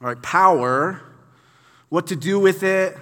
All 0.00 0.08
right, 0.08 0.22
power, 0.22 1.00
what 1.88 2.08
to 2.08 2.16
do 2.16 2.38
with 2.38 2.62
it, 2.62 2.96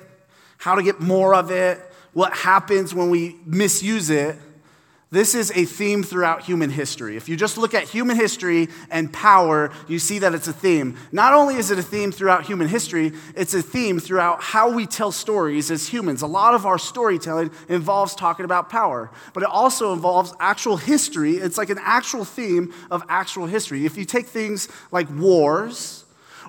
how 0.59 0.77
to 0.77 0.83
get 0.83 1.01
more 1.01 1.35
of 1.35 1.51
it, 1.51 1.81
what 2.13 2.33
happens 2.33 2.95
when 2.95 3.11
we 3.11 3.37
misuse 3.45 4.11
it. 4.11 4.39
This 5.11 5.35
is 5.35 5.53
a 5.57 5.65
theme 5.65 6.03
throughout 6.03 6.43
human 6.43 6.71
history. 6.71 7.17
If 7.17 7.29
you 7.29 7.37
just 7.37 7.59
look 7.59 7.75
at 7.75 7.85
human 7.85 8.17
history 8.17 8.69
and 8.91 9.13
power, 9.13 9.71
you 9.89 9.99
see 9.99 10.21
that 10.21 10.35
it's 10.35 10.49
a 10.49 10.53
theme. 10.53 10.97
Not 11.13 11.33
only 11.33 11.57
is 11.57 11.71
it 11.71 11.79
a 11.79 11.83
theme 11.83 12.11
throughout 12.11 12.47
human 12.47 12.69
history, 12.69 13.13
it's 13.37 13.55
a 13.55 13.63
theme 13.63 14.01
throughout 14.01 14.43
how 14.43 14.71
we 14.71 14.87
tell 14.87 15.13
stories 15.13 15.71
as 15.71 15.87
humans. 15.89 16.23
A 16.23 16.27
lot 16.27 16.55
of 16.55 16.65
our 16.67 16.79
storytelling 16.79 17.51
involves 17.69 18.15
talking 18.15 18.45
about 18.45 18.71
power, 18.71 19.11
but 19.33 19.43
it 19.43 19.49
also 19.49 19.93
involves 19.93 20.33
actual 20.41 20.77
history. 20.77 21.37
It's 21.37 21.59
like 21.59 21.71
an 21.71 21.79
actual 21.81 22.25
theme 22.25 22.73
of 22.91 23.03
actual 23.09 23.47
history. 23.47 23.87
If 23.87 23.97
you 23.97 24.05
take 24.05 24.27
things 24.27 24.69
like 24.91 25.09
wars, 25.11 26.04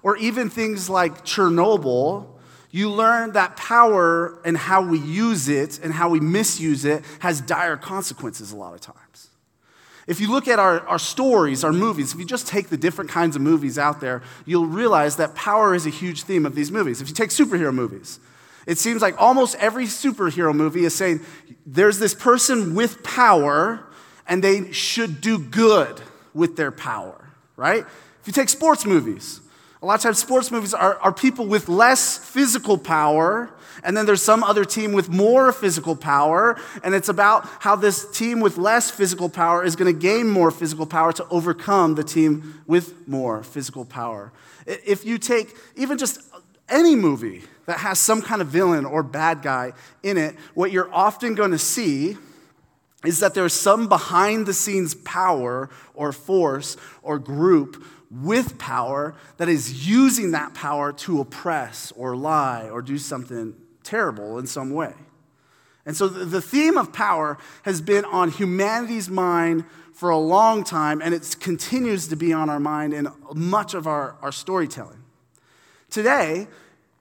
or 0.06 0.16
even 0.18 0.52
things 0.52 0.88
like 0.88 1.26
Chernobyl, 1.26 2.28
you 2.70 2.92
learn 2.92 3.32
that 3.32 3.58
power 3.58 4.40
and 4.46 4.56
how 4.56 4.84
we 4.84 5.00
use 5.00 5.50
it 5.50 5.80
and 5.82 5.92
how 5.92 6.10
we 6.10 6.20
misuse 6.20 6.86
it 6.86 7.04
has 7.20 7.42
dire 7.42 7.76
consequences 7.76 8.52
a 8.52 8.56
lot 8.56 8.76
of 8.76 8.82
times. 8.82 9.30
If 10.06 10.22
you 10.22 10.30
look 10.30 10.48
at 10.48 10.60
our, 10.60 10.82
our 10.82 11.00
stories, 11.00 11.64
our 11.64 11.74
movies, 11.74 12.14
if 12.14 12.20
you 12.20 12.26
just 12.26 12.46
take 12.46 12.70
the 12.70 12.78
different 12.78 13.10
kinds 13.10 13.36
of 13.36 13.42
movies 13.42 13.80
out 13.80 14.00
there, 14.00 14.22
you'll 14.46 14.68
realize 14.68 15.16
that 15.16 15.34
power 15.34 15.74
is 15.74 15.88
a 15.88 15.90
huge 15.90 16.22
theme 16.22 16.46
of 16.46 16.54
these 16.54 16.72
movies. 16.72 17.02
If 17.02 17.08
you 17.10 17.16
take 17.16 17.32
superhero 17.32 17.74
movies, 17.74 18.20
it 18.68 18.78
seems 18.78 19.02
like 19.02 19.20
almost 19.20 19.56
every 19.56 19.86
superhero 19.86 20.54
movie 20.54 20.86
is 20.86 20.94
saying 20.94 21.22
there's 21.66 21.98
this 21.98 22.14
person 22.14 22.76
with 22.76 23.02
power 23.02 23.88
and 24.28 24.44
they 24.44 24.72
should 24.72 25.20
do 25.20 25.40
good 25.40 26.00
with 26.36 26.58
their 26.58 26.72
power, 26.72 27.28
right? 27.56 27.84
If 28.22 28.28
you 28.28 28.34
take 28.34 28.50
sports 28.50 28.86
movies, 28.86 29.42
a 29.86 29.88
lot 29.88 29.96
of 29.98 30.02
times, 30.02 30.18
sports 30.18 30.50
movies 30.50 30.74
are, 30.74 30.98
are 30.98 31.14
people 31.14 31.46
with 31.46 31.70
less 31.70 32.18
physical 32.18 32.76
power, 32.76 33.52
and 33.84 33.96
then 33.96 34.08
there's 34.08 34.24
some 34.24 34.44
other 34.44 34.66
team 34.66 34.94
with 34.94 35.10
more 35.10 35.52
physical 35.52 35.96
power, 35.96 36.60
and 36.84 36.96
it's 36.96 37.08
about 37.08 37.48
how 37.60 37.76
this 37.76 38.10
team 38.10 38.40
with 38.40 38.58
less 38.58 38.90
physical 38.90 39.30
power 39.30 39.64
is 39.64 39.76
going 39.76 39.94
to 39.94 40.00
gain 40.00 40.28
more 40.28 40.50
physical 40.50 40.88
power 40.88 41.14
to 41.14 41.28
overcome 41.30 41.94
the 41.94 42.04
team 42.04 42.64
with 42.66 43.08
more 43.08 43.44
physical 43.44 43.86
power. 43.86 44.34
If 44.66 45.06
you 45.06 45.20
take 45.20 45.56
even 45.76 46.00
just 46.00 46.20
any 46.68 46.96
movie 46.96 47.44
that 47.68 47.78
has 47.78 48.00
some 48.00 48.24
kind 48.24 48.42
of 48.42 48.48
villain 48.48 48.86
or 48.86 49.04
bad 49.04 49.44
guy 49.44 49.74
in 50.02 50.18
it, 50.18 50.36
what 50.56 50.72
you're 50.72 50.92
often 50.92 51.36
going 51.36 51.52
to 51.52 51.60
see 51.60 52.18
is 53.06 53.20
that 53.20 53.36
there's 53.36 53.54
some 53.54 53.88
behind 53.88 54.48
the 54.48 54.54
scenes 54.54 54.96
power 54.96 55.70
or 55.94 56.12
force 56.12 56.76
or 57.04 57.20
group 57.20 57.86
with 58.22 58.58
power 58.58 59.16
that 59.38 59.50
is 59.50 59.88
using 59.88 60.32
that 60.32 60.54
power 60.54 60.94
to 60.94 61.20
oppress 61.20 61.92
or 61.96 62.16
lie 62.16 62.70
or 62.70 62.82
do 62.82 62.98
something 62.98 63.56
terrible 63.84 64.38
in 64.38 64.48
some 64.48 64.72
way. 64.72 64.94
And 65.86 65.96
so 65.96 66.08
the 66.08 66.42
theme 66.42 66.78
of 66.78 66.92
power 66.94 67.38
has 67.64 67.82
been 67.82 68.06
on 68.06 68.32
humanity's 68.32 69.10
mind 69.10 69.66
for 69.94 70.10
a 70.10 70.18
long 70.18 70.64
time, 70.64 71.02
and 71.02 71.14
it 71.14 71.36
continues 71.40 72.08
to 72.10 72.16
be 72.16 72.34
on 72.34 72.50
our 72.50 72.60
mind 72.60 72.94
in 72.94 73.08
much 73.34 73.74
of 73.74 73.88
our, 73.88 74.16
our 74.22 74.32
storytelling. 74.32 75.04
Today, 75.90 76.48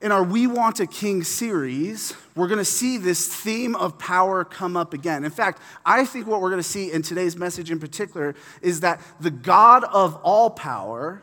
in 0.05 0.13
our 0.13 0.23
We 0.23 0.47
Want 0.47 0.81
a 0.81 0.87
King 0.87 1.25
series, 1.25 2.13
we're 2.37 2.47
going 2.47 2.59
to 2.59 2.65
see 2.65 2.99
this 2.99 3.27
theme 3.27 3.75
of 3.75 3.99
power 3.99 4.45
come 4.45 4.77
up 4.77 4.93
again. 4.93 5.25
In 5.25 5.31
fact, 5.31 5.63
I 5.83 6.05
think 6.05 6.27
what 6.27 6.43
we're 6.43 6.51
going 6.51 6.63
to 6.63 6.69
see 6.69 6.93
in 6.93 7.01
today's 7.01 7.39
message 7.39 7.71
in 7.71 7.81
particular 7.81 8.35
is 8.61 8.81
that 8.81 9.01
the 9.19 9.31
God 9.31 9.83
of 9.85 10.17
all 10.17 10.51
power 10.51 11.23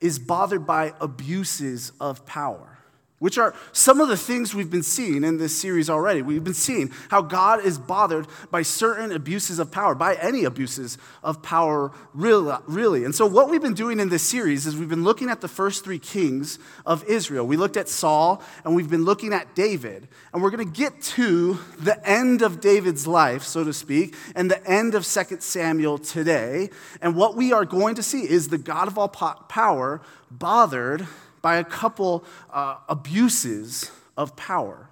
is 0.00 0.18
bothered 0.18 0.66
by 0.66 0.92
abuses 1.00 1.92
of 2.00 2.26
power 2.26 2.79
which 3.20 3.36
are 3.36 3.54
some 3.72 4.00
of 4.00 4.08
the 4.08 4.16
things 4.16 4.54
we've 4.54 4.70
been 4.70 4.82
seeing 4.82 5.24
in 5.24 5.36
this 5.36 5.54
series 5.54 5.90
already. 5.90 6.22
We've 6.22 6.42
been 6.42 6.54
seeing 6.54 6.90
how 7.10 7.20
God 7.20 7.62
is 7.62 7.78
bothered 7.78 8.26
by 8.50 8.62
certain 8.62 9.12
abuses 9.12 9.58
of 9.58 9.70
power, 9.70 9.94
by 9.94 10.14
any 10.14 10.44
abuses 10.44 10.96
of 11.22 11.42
power, 11.42 11.92
really. 12.14 13.04
And 13.04 13.14
so, 13.14 13.26
what 13.26 13.50
we've 13.50 13.60
been 13.60 13.74
doing 13.74 14.00
in 14.00 14.08
this 14.08 14.22
series 14.22 14.66
is 14.66 14.74
we've 14.74 14.88
been 14.88 15.04
looking 15.04 15.28
at 15.28 15.42
the 15.42 15.48
first 15.48 15.84
three 15.84 15.98
kings 15.98 16.58
of 16.86 17.04
Israel. 17.04 17.46
We 17.46 17.58
looked 17.58 17.76
at 17.76 17.90
Saul, 17.90 18.42
and 18.64 18.74
we've 18.74 18.90
been 18.90 19.04
looking 19.04 19.34
at 19.34 19.54
David. 19.54 20.08
And 20.32 20.42
we're 20.42 20.50
going 20.50 20.66
to 20.66 20.80
get 20.80 21.00
to 21.02 21.58
the 21.78 22.02
end 22.08 22.40
of 22.40 22.60
David's 22.60 23.06
life, 23.06 23.42
so 23.42 23.64
to 23.64 23.74
speak, 23.74 24.16
and 24.34 24.50
the 24.50 24.66
end 24.66 24.94
of 24.94 25.06
2 25.06 25.36
Samuel 25.40 25.98
today. 25.98 26.70
And 27.02 27.14
what 27.14 27.36
we 27.36 27.52
are 27.52 27.66
going 27.66 27.96
to 27.96 28.02
see 28.02 28.22
is 28.22 28.48
the 28.48 28.58
God 28.58 28.88
of 28.88 28.96
all 28.96 29.08
power 29.08 30.00
bothered 30.30 31.06
by 31.42 31.56
a 31.56 31.64
couple 31.64 32.24
uh, 32.52 32.76
abuses 32.88 33.90
of 34.16 34.36
power. 34.36 34.89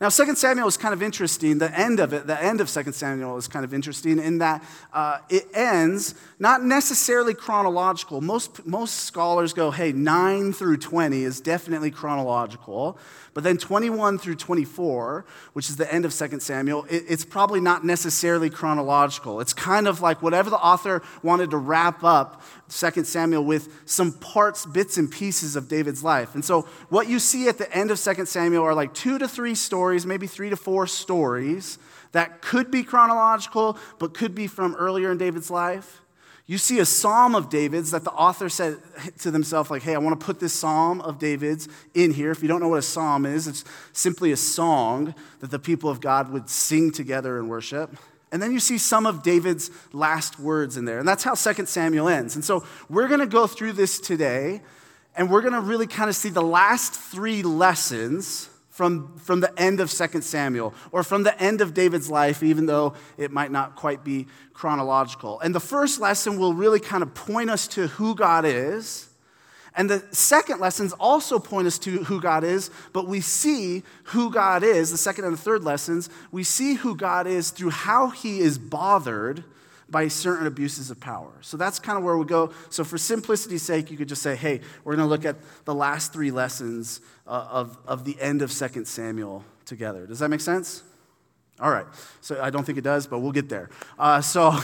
Now, 0.00 0.10
2 0.10 0.36
Samuel 0.36 0.68
is 0.68 0.76
kind 0.76 0.94
of 0.94 1.02
interesting. 1.02 1.58
The 1.58 1.76
end 1.76 1.98
of 1.98 2.12
it, 2.12 2.28
the 2.28 2.40
end 2.40 2.60
of 2.60 2.70
2 2.70 2.92
Samuel 2.92 3.36
is 3.36 3.48
kind 3.48 3.64
of 3.64 3.74
interesting 3.74 4.20
in 4.20 4.38
that 4.38 4.62
uh, 4.92 5.18
it 5.28 5.48
ends 5.52 6.14
not 6.38 6.62
necessarily 6.62 7.34
chronological. 7.34 8.20
Most, 8.20 8.64
most 8.64 9.00
scholars 9.00 9.52
go, 9.52 9.72
hey, 9.72 9.90
9 9.90 10.52
through 10.52 10.76
20 10.76 11.24
is 11.24 11.40
definitely 11.40 11.90
chronological. 11.90 12.96
But 13.34 13.44
then 13.44 13.56
21 13.56 14.18
through 14.18 14.36
24, 14.36 15.24
which 15.52 15.68
is 15.68 15.76
the 15.76 15.92
end 15.92 16.04
of 16.04 16.14
2 16.14 16.40
Samuel, 16.40 16.84
it, 16.88 17.04
it's 17.08 17.24
probably 17.24 17.60
not 17.60 17.84
necessarily 17.84 18.50
chronological. 18.50 19.40
It's 19.40 19.52
kind 19.52 19.88
of 19.88 20.00
like 20.00 20.22
whatever 20.22 20.48
the 20.48 20.58
author 20.58 21.02
wanted 21.22 21.50
to 21.50 21.56
wrap 21.56 22.04
up 22.04 22.42
2 22.68 23.04
Samuel 23.04 23.44
with 23.44 23.82
some 23.84 24.12
parts, 24.12 24.66
bits, 24.66 24.96
and 24.96 25.10
pieces 25.10 25.56
of 25.56 25.68
David's 25.68 26.02
life. 26.04 26.34
And 26.34 26.44
so 26.44 26.62
what 26.88 27.08
you 27.08 27.18
see 27.18 27.48
at 27.48 27.58
the 27.58 27.72
end 27.72 27.90
of 27.90 28.00
2 28.00 28.26
Samuel 28.26 28.64
are 28.64 28.74
like 28.74 28.92
two 28.92 29.18
to 29.18 29.28
three 29.28 29.54
stories, 29.54 29.87
maybe 30.06 30.26
three 30.26 30.50
to 30.50 30.56
four 30.56 30.86
stories 30.86 31.78
that 32.12 32.40
could 32.40 32.70
be 32.70 32.82
chronological, 32.82 33.78
but 33.98 34.14
could 34.14 34.34
be 34.34 34.46
from 34.46 34.74
earlier 34.74 35.12
in 35.12 35.18
David's 35.18 35.50
life. 35.50 36.02
You 36.46 36.56
see 36.56 36.78
a 36.78 36.86
psalm 36.86 37.34
of 37.34 37.50
David's 37.50 37.90
that 37.90 38.04
the 38.04 38.10
author 38.10 38.48
said 38.48 38.78
to 39.18 39.30
themselves, 39.30 39.70
like, 39.70 39.82
hey, 39.82 39.94
I 39.94 39.98
want 39.98 40.18
to 40.18 40.24
put 40.24 40.40
this 40.40 40.54
psalm 40.54 41.02
of 41.02 41.18
David's 41.18 41.68
in 41.92 42.10
here. 42.10 42.30
If 42.30 42.40
you 42.40 42.48
don't 42.48 42.60
know 42.60 42.68
what 42.68 42.78
a 42.78 42.82
psalm 42.82 43.26
is, 43.26 43.46
it's 43.46 43.64
simply 43.92 44.32
a 44.32 44.36
song 44.36 45.14
that 45.40 45.50
the 45.50 45.58
people 45.58 45.90
of 45.90 46.00
God 46.00 46.32
would 46.32 46.48
sing 46.48 46.90
together 46.90 47.38
in 47.38 47.48
worship. 47.48 47.94
And 48.32 48.42
then 48.42 48.50
you 48.52 48.60
see 48.60 48.78
some 48.78 49.04
of 49.04 49.22
David's 49.22 49.70
last 49.92 50.40
words 50.40 50.78
in 50.78 50.86
there. 50.86 50.98
And 50.98 51.06
that's 51.06 51.22
how 51.22 51.34
2 51.34 51.66
Samuel 51.66 52.08
ends. 52.08 52.34
And 52.34 52.42
so 52.42 52.64
we're 52.88 53.08
going 53.08 53.20
to 53.20 53.26
go 53.26 53.46
through 53.46 53.72
this 53.72 54.00
today, 54.00 54.62
and 55.16 55.30
we're 55.30 55.42
going 55.42 55.52
to 55.52 55.60
really 55.60 55.86
kind 55.86 56.08
of 56.08 56.16
see 56.16 56.30
the 56.30 56.42
last 56.42 56.94
three 56.94 57.42
lessons 57.42 58.48
from, 58.78 59.12
from 59.16 59.40
the 59.40 59.60
end 59.60 59.80
of 59.80 59.90
2 59.90 60.20
Samuel 60.20 60.72
or 60.92 61.02
from 61.02 61.24
the 61.24 61.36
end 61.42 61.60
of 61.60 61.74
David's 61.74 62.08
life, 62.08 62.44
even 62.44 62.66
though 62.66 62.94
it 63.16 63.32
might 63.32 63.50
not 63.50 63.74
quite 63.74 64.04
be 64.04 64.28
chronological. 64.52 65.40
And 65.40 65.52
the 65.52 65.58
first 65.58 66.00
lesson 66.00 66.38
will 66.38 66.54
really 66.54 66.78
kind 66.78 67.02
of 67.02 67.12
point 67.12 67.50
us 67.50 67.66
to 67.68 67.88
who 67.88 68.14
God 68.14 68.44
is. 68.44 69.08
And 69.74 69.90
the 69.90 70.06
second 70.12 70.60
lessons 70.60 70.92
also 70.92 71.40
point 71.40 71.66
us 71.66 71.76
to 71.80 72.04
who 72.04 72.20
God 72.20 72.44
is, 72.44 72.70
but 72.92 73.08
we 73.08 73.20
see 73.20 73.82
who 74.04 74.30
God 74.30 74.62
is, 74.62 74.92
the 74.92 74.96
second 74.96 75.24
and 75.24 75.32
the 75.32 75.42
third 75.42 75.64
lessons, 75.64 76.08
we 76.30 76.44
see 76.44 76.74
who 76.74 76.94
God 76.94 77.26
is 77.26 77.50
through 77.50 77.70
how 77.70 78.10
he 78.10 78.38
is 78.38 78.58
bothered 78.58 79.42
by 79.90 80.08
certain 80.08 80.46
abuses 80.46 80.90
of 80.90 81.00
power. 81.00 81.32
So 81.40 81.56
that's 81.56 81.78
kind 81.78 81.96
of 81.96 82.04
where 82.04 82.16
we 82.16 82.24
go. 82.24 82.52
So, 82.70 82.84
for 82.84 82.98
simplicity's 82.98 83.62
sake, 83.62 83.90
you 83.90 83.96
could 83.96 84.08
just 84.08 84.22
say, 84.22 84.36
hey, 84.36 84.60
we're 84.84 84.96
going 84.96 85.06
to 85.06 85.10
look 85.10 85.24
at 85.24 85.36
the 85.64 85.74
last 85.74 86.12
three 86.12 86.30
lessons 86.30 87.00
uh, 87.26 87.48
of, 87.50 87.78
of 87.86 88.04
the 88.04 88.20
end 88.20 88.42
of 88.42 88.52
2 88.52 88.84
Samuel 88.84 89.44
together. 89.64 90.06
Does 90.06 90.18
that 90.18 90.28
make 90.28 90.40
sense? 90.40 90.82
All 91.60 91.70
right. 91.70 91.86
So, 92.20 92.40
I 92.42 92.50
don't 92.50 92.64
think 92.64 92.78
it 92.78 92.84
does, 92.84 93.06
but 93.06 93.20
we'll 93.20 93.32
get 93.32 93.48
there. 93.48 93.70
Uh, 93.98 94.20
so, 94.20 94.58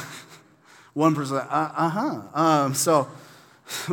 one 0.95 1.15
person, 1.15 1.37
uh 1.37 1.89
huh. 1.89 2.41
Um, 2.41 2.75
so, 2.75 3.09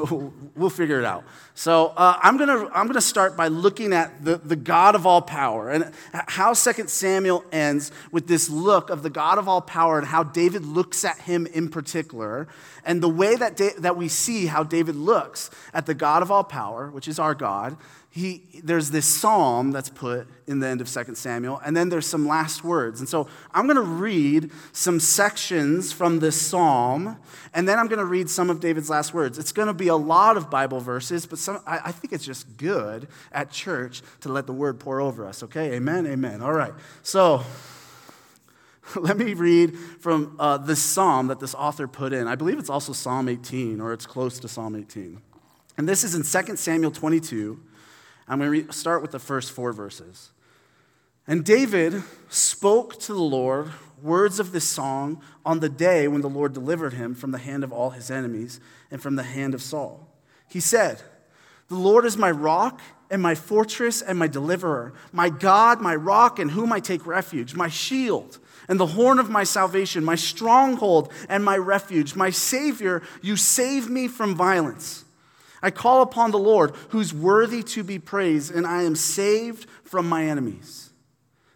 we'll 0.56 0.70
figure 0.70 1.00
it 1.00 1.06
out. 1.06 1.24
So 1.62 1.94
uh, 1.96 2.18
I'm 2.24 2.38
going 2.38 2.50
to 2.50 2.76
I'm 2.76 2.88
gonna 2.88 3.00
start 3.00 3.38
by 3.38 3.48
looking 3.48 3.94
at 3.94 4.26
the, 4.26 4.38
the 4.38 4.56
God 4.56 4.96
of 4.96 5.06
all 5.06 5.22
power 5.22 5.70
and 5.70 5.94
how 6.12 6.56
2 6.56 6.88
Samuel 6.88 7.46
ends 7.52 7.92
with 8.12 8.26
this 8.26 8.50
look 8.50 8.90
of 8.90 9.04
the 9.04 9.12
God 9.12 9.38
of 9.38 9.48
all 9.48 9.62
power 9.62 10.00
and 10.00 10.08
how 10.08 10.24
David 10.24 10.66
looks 10.66 11.06
at 11.06 11.20
him 11.20 11.46
in 11.46 11.70
particular. 11.70 12.48
And 12.84 13.04
the 13.04 13.10
way 13.10 13.36
that, 13.36 13.58
da- 13.58 13.76
that 13.78 13.96
we 13.96 14.08
see 14.08 14.48
how 14.48 14.64
David 14.64 14.96
looks 14.96 15.52
at 15.72 15.86
the 15.86 15.94
God 15.94 16.24
of 16.24 16.32
all 16.32 16.44
power, 16.44 16.90
which 16.90 17.08
is 17.08 17.20
our 17.20 17.36
God, 17.36 17.78
he, 18.14 18.44
there's 18.62 18.92
this 18.92 19.06
psalm 19.06 19.72
that's 19.72 19.88
put 19.88 20.28
in 20.46 20.60
the 20.60 20.68
end 20.68 20.82
of 20.82 20.90
2 20.92 21.16
Samuel, 21.16 21.62
and 21.66 21.78
then 21.78 21.88
there's 21.88 22.06
some 22.06 22.28
last 22.28 22.62
words. 22.62 23.00
And 23.00 23.08
so 23.08 23.28
I'm 23.54 23.68
going 23.68 23.78
to 23.78 23.82
read 23.82 24.52
some 24.74 25.00
sections 25.00 25.94
from 25.94 26.20
this 26.20 26.40
psalm, 26.40 27.18
and 27.54 27.70
then 27.70 27.80
I'm 27.80 27.88
going 27.88 28.00
to 28.00 28.06
read 28.06 28.30
some 28.30 28.50
of 28.50 28.60
David's 28.60 28.90
last 28.90 29.14
words. 29.14 29.40
It's 29.40 29.54
going 29.54 29.70
to 29.70 29.74
be 29.74 29.88
a 29.88 29.96
lot 29.96 30.36
of 30.36 30.50
Bible 30.50 30.82
verses, 30.82 31.26
but 31.26 31.40
some, 31.40 31.62
I, 31.66 31.80
I 31.86 31.92
think 31.94 32.12
it's 32.12 32.26
just 32.26 32.58
good 32.58 33.08
at 33.32 33.50
church 33.50 34.02
to 34.20 34.30
let 34.30 34.46
the 34.46 34.54
word 34.54 34.78
pour 34.78 35.00
over 35.00 35.26
us, 35.26 35.42
okay? 35.44 35.76
Amen, 35.76 36.06
amen. 36.06 36.42
All 36.42 36.54
right. 36.54 36.74
So 37.04 37.46
let 38.96 39.18
me 39.18 39.34
read 39.36 39.78
from 40.02 40.36
uh, 40.38 40.58
this 40.58 40.82
psalm 40.82 41.28
that 41.28 41.40
this 41.40 41.56
author 41.56 41.88
put 41.88 42.12
in. 42.12 42.28
I 42.28 42.36
believe 42.36 42.60
it's 42.60 42.70
also 42.70 42.92
Psalm 42.92 43.30
18, 43.30 43.80
or 43.80 43.94
it's 43.94 44.06
close 44.06 44.38
to 44.42 44.50
Psalm 44.50 44.76
18. 44.76 45.22
And 45.78 45.88
this 45.88 46.04
is 46.04 46.14
in 46.14 46.24
2 46.24 46.58
Samuel 46.58 46.92
22. 46.92 47.58
I'm 48.28 48.40
going 48.40 48.68
to 48.68 48.74
start 48.74 49.02
with 49.02 49.12
the 49.12 49.20
first 49.20 49.52
four 49.52 49.74
verses. 49.74 50.32
And 51.28 51.46
David 51.46 52.04
spoke 52.30 53.00
to 53.02 53.14
the 53.14 53.20
Lord 53.20 53.72
words 54.02 54.40
of 54.40 54.52
this 54.52 54.64
song 54.64 55.22
on 55.46 55.60
the 55.60 55.70
day 55.70 56.08
when 56.08 56.22
the 56.22 56.30
Lord 56.30 56.54
delivered 56.54 56.94
him 56.94 57.14
from 57.14 57.32
the 57.32 57.38
hand 57.38 57.64
of 57.64 57.72
all 57.72 57.92
his 57.92 58.10
enemies 58.10 58.60
and 58.90 59.02
from 59.02 59.16
the 59.16 59.24
hand 59.24 59.54
of 59.54 59.62
Saul. 59.62 60.08
He 60.48 60.60
said, 60.60 61.02
The 61.68 61.76
Lord 61.76 62.06
is 62.06 62.18
my 62.18 62.32
rock 62.32 62.82
and 63.10 63.22
my 63.22 63.36
fortress 63.36 64.02
and 64.02 64.18
my 64.18 64.28
deliverer, 64.28 64.94
my 65.12 65.30
God, 65.30 65.82
my 65.82 65.96
rock, 65.96 66.40
in 66.40 66.50
whom 66.50 66.74
I 66.74 66.80
take 66.80 67.06
refuge, 67.06 67.56
my 67.56 67.68
shield 67.68 68.40
and 68.68 68.80
the 68.80 68.88
horn 68.88 69.20
of 69.20 69.30
my 69.30 69.44
salvation, 69.44 70.04
my 70.04 70.16
stronghold 70.16 71.12
and 71.28 71.44
my 71.44 71.58
refuge, 71.58 72.16
my 72.16 72.30
Savior, 72.30 73.02
you 73.22 73.36
save 73.36 73.90
me 73.90 74.08
from 74.08 74.36
violence. 74.36 75.04
I 75.62 75.72
call 75.72 76.02
upon 76.02 76.32
the 76.32 76.40
Lord, 76.40 76.76
who's 76.90 77.14
worthy 77.14 77.64
to 77.64 77.84
be 77.84 78.00
praised, 78.00 78.54
and 78.54 78.66
I 78.66 78.84
am 78.84 78.96
saved 78.96 79.68
from 79.84 80.10
my 80.10 80.26
enemies. 80.26 80.92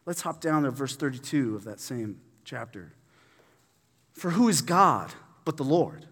Let's 0.05 0.21
hop 0.21 0.41
down 0.41 0.63
to 0.63 0.71
verse 0.71 0.95
32 0.95 1.55
of 1.55 1.63
that 1.63 1.79
same 1.79 2.21
chapter. 2.43 2.93
For 4.13 4.31
who 4.31 4.47
is 4.47 4.61
God 4.61 5.13
but 5.43 5.57
the 5.57 5.63
Lord? 5.63 6.05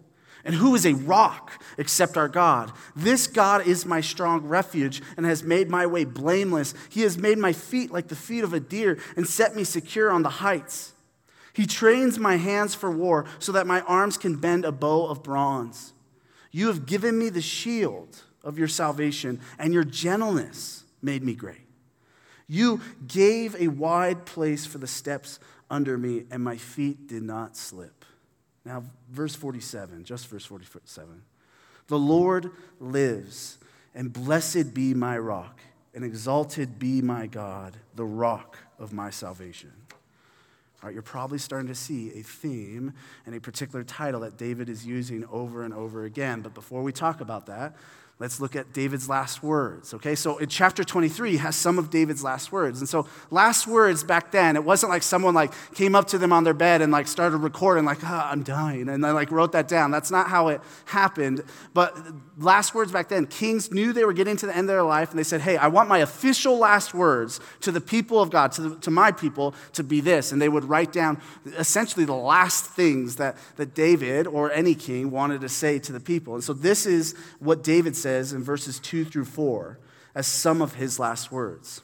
And 0.44 0.54
who 0.54 0.74
is 0.74 0.84
a 0.84 0.92
rock 0.92 1.62
except 1.78 2.18
our 2.18 2.28
God? 2.28 2.70
This 2.94 3.26
God 3.26 3.66
is 3.66 3.86
my 3.86 4.02
strong 4.02 4.42
refuge 4.42 5.00
and 5.16 5.24
has 5.24 5.42
made 5.42 5.70
my 5.70 5.86
way 5.86 6.04
blameless. 6.04 6.74
He 6.90 7.00
has 7.00 7.16
made 7.16 7.38
my 7.38 7.54
feet 7.54 7.90
like 7.90 8.08
the 8.08 8.16
feet 8.16 8.44
of 8.44 8.52
a 8.52 8.60
deer 8.60 8.98
and 9.16 9.26
set 9.26 9.56
me 9.56 9.64
secure 9.64 10.10
on 10.10 10.22
the 10.22 10.28
heights. 10.28 10.92
He 11.54 11.64
trains 11.64 12.18
my 12.18 12.36
hands 12.36 12.74
for 12.74 12.90
war 12.90 13.24
so 13.38 13.52
that 13.52 13.66
my 13.66 13.80
arms 13.82 14.18
can 14.18 14.36
bend 14.36 14.66
a 14.66 14.72
bow 14.72 15.06
of 15.06 15.22
bronze. 15.22 15.93
You 16.54 16.68
have 16.68 16.86
given 16.86 17.18
me 17.18 17.30
the 17.30 17.40
shield 17.40 18.16
of 18.44 18.60
your 18.60 18.68
salvation, 18.68 19.40
and 19.58 19.74
your 19.74 19.82
gentleness 19.82 20.84
made 21.02 21.24
me 21.24 21.34
great. 21.34 21.66
You 22.46 22.80
gave 23.08 23.56
a 23.56 23.66
wide 23.66 24.24
place 24.24 24.64
for 24.64 24.78
the 24.78 24.86
steps 24.86 25.40
under 25.68 25.98
me, 25.98 26.26
and 26.30 26.44
my 26.44 26.56
feet 26.56 27.08
did 27.08 27.24
not 27.24 27.56
slip. 27.56 28.04
Now, 28.64 28.84
verse 29.10 29.34
47, 29.34 30.04
just 30.04 30.28
verse 30.28 30.44
47. 30.44 31.22
The 31.88 31.98
Lord 31.98 32.52
lives, 32.78 33.58
and 33.92 34.12
blessed 34.12 34.72
be 34.72 34.94
my 34.94 35.18
rock, 35.18 35.58
and 35.92 36.04
exalted 36.04 36.78
be 36.78 37.02
my 37.02 37.26
God, 37.26 37.76
the 37.96 38.04
rock 38.04 38.58
of 38.78 38.92
my 38.92 39.10
salvation. 39.10 39.72
You're 40.92 41.02
probably 41.02 41.38
starting 41.38 41.68
to 41.68 41.74
see 41.74 42.12
a 42.18 42.22
theme 42.22 42.92
and 43.26 43.34
a 43.34 43.40
particular 43.40 43.84
title 43.84 44.20
that 44.20 44.36
David 44.36 44.68
is 44.68 44.86
using 44.86 45.24
over 45.26 45.64
and 45.64 45.72
over 45.72 46.04
again. 46.04 46.40
But 46.40 46.54
before 46.54 46.82
we 46.82 46.92
talk 46.92 47.20
about 47.20 47.46
that, 47.46 47.76
Let's 48.20 48.40
look 48.40 48.54
at 48.54 48.72
David's 48.72 49.08
last 49.08 49.42
words. 49.42 49.92
Okay, 49.92 50.14
so 50.14 50.38
in 50.38 50.48
chapter 50.48 50.84
23 50.84 51.36
has 51.38 51.56
some 51.56 51.80
of 51.80 51.90
David's 51.90 52.22
last 52.22 52.52
words. 52.52 52.78
And 52.78 52.88
so 52.88 53.08
last 53.28 53.66
words 53.66 54.04
back 54.04 54.30
then, 54.30 54.54
it 54.54 54.62
wasn't 54.62 54.90
like 54.90 55.02
someone 55.02 55.34
like 55.34 55.52
came 55.74 55.96
up 55.96 56.06
to 56.08 56.18
them 56.18 56.32
on 56.32 56.44
their 56.44 56.54
bed 56.54 56.80
and 56.80 56.92
like 56.92 57.08
started 57.08 57.38
recording 57.38 57.84
like, 57.84 57.98
oh, 58.04 58.06
I'm 58.24 58.44
dying, 58.44 58.88
and 58.88 59.02
they 59.02 59.10
like 59.10 59.32
wrote 59.32 59.50
that 59.52 59.66
down. 59.66 59.90
That's 59.90 60.12
not 60.12 60.28
how 60.28 60.46
it 60.48 60.60
happened. 60.84 61.42
But 61.74 61.98
last 62.38 62.72
words 62.72 62.92
back 62.92 63.08
then, 63.08 63.26
kings 63.26 63.72
knew 63.72 63.92
they 63.92 64.04
were 64.04 64.12
getting 64.12 64.36
to 64.36 64.46
the 64.46 64.52
end 64.52 64.70
of 64.70 64.74
their 64.76 64.84
life, 64.84 65.10
and 65.10 65.18
they 65.18 65.24
said, 65.24 65.40
Hey, 65.40 65.56
I 65.56 65.66
want 65.66 65.88
my 65.88 65.98
official 65.98 66.56
last 66.56 66.94
words 66.94 67.40
to 67.62 67.72
the 67.72 67.80
people 67.80 68.20
of 68.20 68.30
God, 68.30 68.52
to, 68.52 68.62
the, 68.62 68.76
to 68.76 68.92
my 68.92 69.10
people, 69.10 69.56
to 69.72 69.82
be 69.82 70.00
this. 70.00 70.30
And 70.30 70.40
they 70.40 70.48
would 70.48 70.64
write 70.64 70.92
down 70.92 71.20
essentially 71.58 72.04
the 72.04 72.14
last 72.14 72.66
things 72.66 73.16
that, 73.16 73.36
that 73.56 73.74
David 73.74 74.28
or 74.28 74.52
any 74.52 74.76
king 74.76 75.10
wanted 75.10 75.40
to 75.40 75.48
say 75.48 75.80
to 75.80 75.92
the 75.92 76.00
people. 76.00 76.34
And 76.34 76.44
so 76.44 76.52
this 76.52 76.86
is 76.86 77.16
what 77.40 77.64
David 77.64 77.96
says 78.04 78.34
in 78.34 78.42
verses 78.44 78.78
2 78.80 79.06
through 79.06 79.24
4 79.24 79.78
as 80.14 80.26
some 80.26 80.60
of 80.60 80.74
his 80.74 80.98
last 80.98 81.32
words. 81.32 81.80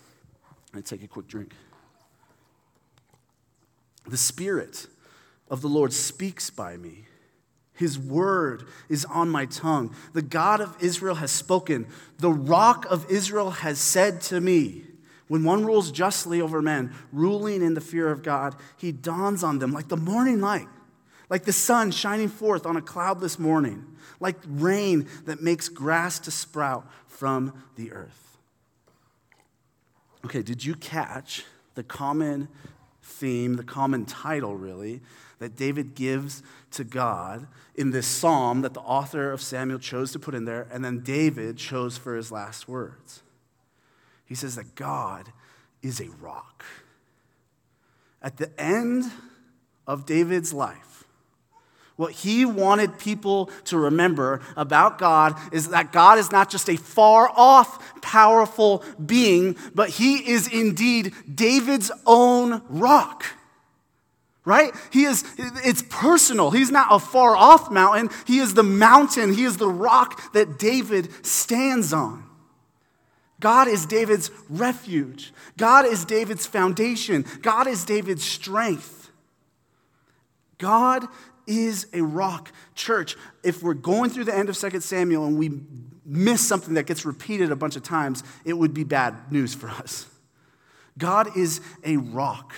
I 0.74 0.82
take 0.82 1.02
a 1.02 1.08
quick 1.08 1.26
drink. 1.26 1.54
The 4.06 4.18
Spirit 4.18 4.86
of 5.48 5.62
the 5.62 5.68
Lord 5.68 5.94
speaks 5.94 6.50
by 6.50 6.76
me. 6.76 7.06
His 7.72 7.98
word 7.98 8.64
is 8.90 9.06
on 9.06 9.30
my 9.30 9.46
tongue. 9.46 9.94
The 10.12 10.20
God 10.20 10.60
of 10.60 10.76
Israel 10.82 11.14
has 11.14 11.30
spoken. 11.30 11.86
The 12.18 12.30
rock 12.30 12.84
of 12.90 13.10
Israel 13.10 13.50
has 13.52 13.78
said 13.78 14.20
to 14.22 14.42
me, 14.42 14.82
when 15.28 15.42
one 15.42 15.64
rules 15.64 15.90
justly 15.90 16.42
over 16.42 16.60
men, 16.60 16.92
ruling 17.14 17.62
in 17.62 17.72
the 17.72 17.80
fear 17.80 18.10
of 18.10 18.22
God, 18.22 18.56
he 18.76 18.92
dawns 18.92 19.42
on 19.42 19.58
them 19.58 19.72
like 19.72 19.88
the 19.88 19.96
morning 19.96 20.42
light, 20.42 20.68
like 21.30 21.44
the 21.44 21.52
sun 21.54 21.90
shining 21.92 22.28
forth 22.28 22.66
on 22.66 22.76
a 22.76 22.82
cloudless 22.82 23.38
morning 23.38 23.86
like 24.20 24.36
rain 24.46 25.08
that 25.24 25.42
makes 25.42 25.68
grass 25.68 26.18
to 26.20 26.30
sprout 26.30 26.86
from 27.06 27.64
the 27.76 27.90
earth. 27.92 28.38
Okay, 30.24 30.42
did 30.42 30.64
you 30.64 30.74
catch 30.74 31.44
the 31.74 31.82
common 31.82 32.48
theme, 33.02 33.54
the 33.54 33.64
common 33.64 34.04
title, 34.04 34.54
really, 34.54 35.00
that 35.38 35.56
David 35.56 35.94
gives 35.94 36.42
to 36.72 36.84
God 36.84 37.46
in 37.74 37.90
this 37.90 38.06
psalm 38.06 38.60
that 38.60 38.74
the 38.74 38.80
author 38.80 39.32
of 39.32 39.40
Samuel 39.40 39.78
chose 39.78 40.12
to 40.12 40.18
put 40.18 40.34
in 40.34 40.44
there, 40.44 40.68
and 40.70 40.84
then 40.84 41.00
David 41.00 41.56
chose 41.56 41.96
for 41.96 42.14
his 42.14 42.30
last 42.30 42.68
words? 42.68 43.22
He 44.26 44.34
says 44.34 44.56
that 44.56 44.74
God 44.74 45.32
is 45.82 46.00
a 46.00 46.10
rock. 46.20 46.64
At 48.22 48.36
the 48.36 48.50
end 48.60 49.10
of 49.86 50.04
David's 50.04 50.52
life, 50.52 50.89
what 52.00 52.12
he 52.12 52.46
wanted 52.46 52.98
people 52.98 53.50
to 53.64 53.76
remember 53.76 54.40
about 54.56 54.98
God 54.98 55.38
is 55.52 55.68
that 55.68 55.92
God 55.92 56.18
is 56.18 56.32
not 56.32 56.48
just 56.48 56.70
a 56.70 56.76
far 56.76 57.30
off, 57.36 58.00
powerful 58.00 58.82
being, 59.04 59.54
but 59.74 59.90
he 59.90 60.30
is 60.30 60.48
indeed 60.48 61.12
David's 61.32 61.92
own 62.06 62.62
rock. 62.70 63.26
Right? 64.46 64.72
He 64.90 65.04
is, 65.04 65.24
it's 65.36 65.82
personal. 65.90 66.50
He's 66.50 66.70
not 66.70 66.86
a 66.90 66.98
far 66.98 67.36
off 67.36 67.70
mountain. 67.70 68.08
He 68.26 68.38
is 68.38 68.54
the 68.54 68.62
mountain. 68.62 69.34
He 69.34 69.44
is 69.44 69.58
the 69.58 69.68
rock 69.68 70.32
that 70.32 70.58
David 70.58 71.26
stands 71.26 71.92
on. 71.92 72.24
God 73.40 73.68
is 73.68 73.84
David's 73.84 74.30
refuge. 74.48 75.34
God 75.58 75.84
is 75.84 76.06
David's 76.06 76.46
foundation. 76.46 77.26
God 77.42 77.66
is 77.66 77.84
David's 77.84 78.24
strength. 78.24 79.00
God 80.60 81.06
is 81.50 81.88
a 81.92 82.00
rock. 82.00 82.52
Church, 82.76 83.16
if 83.42 83.62
we're 83.62 83.74
going 83.74 84.08
through 84.08 84.24
the 84.24 84.34
end 84.34 84.48
of 84.48 84.56
2 84.56 84.80
Samuel 84.80 85.26
and 85.26 85.36
we 85.36 85.60
miss 86.06 86.46
something 86.46 86.74
that 86.74 86.86
gets 86.86 87.04
repeated 87.04 87.50
a 87.50 87.56
bunch 87.56 87.74
of 87.74 87.82
times, 87.82 88.22
it 88.44 88.54
would 88.54 88.72
be 88.72 88.84
bad 88.84 89.32
news 89.32 89.52
for 89.52 89.68
us. 89.68 90.06
God 90.96 91.36
is 91.36 91.60
a 91.84 91.96
rock. 91.96 92.54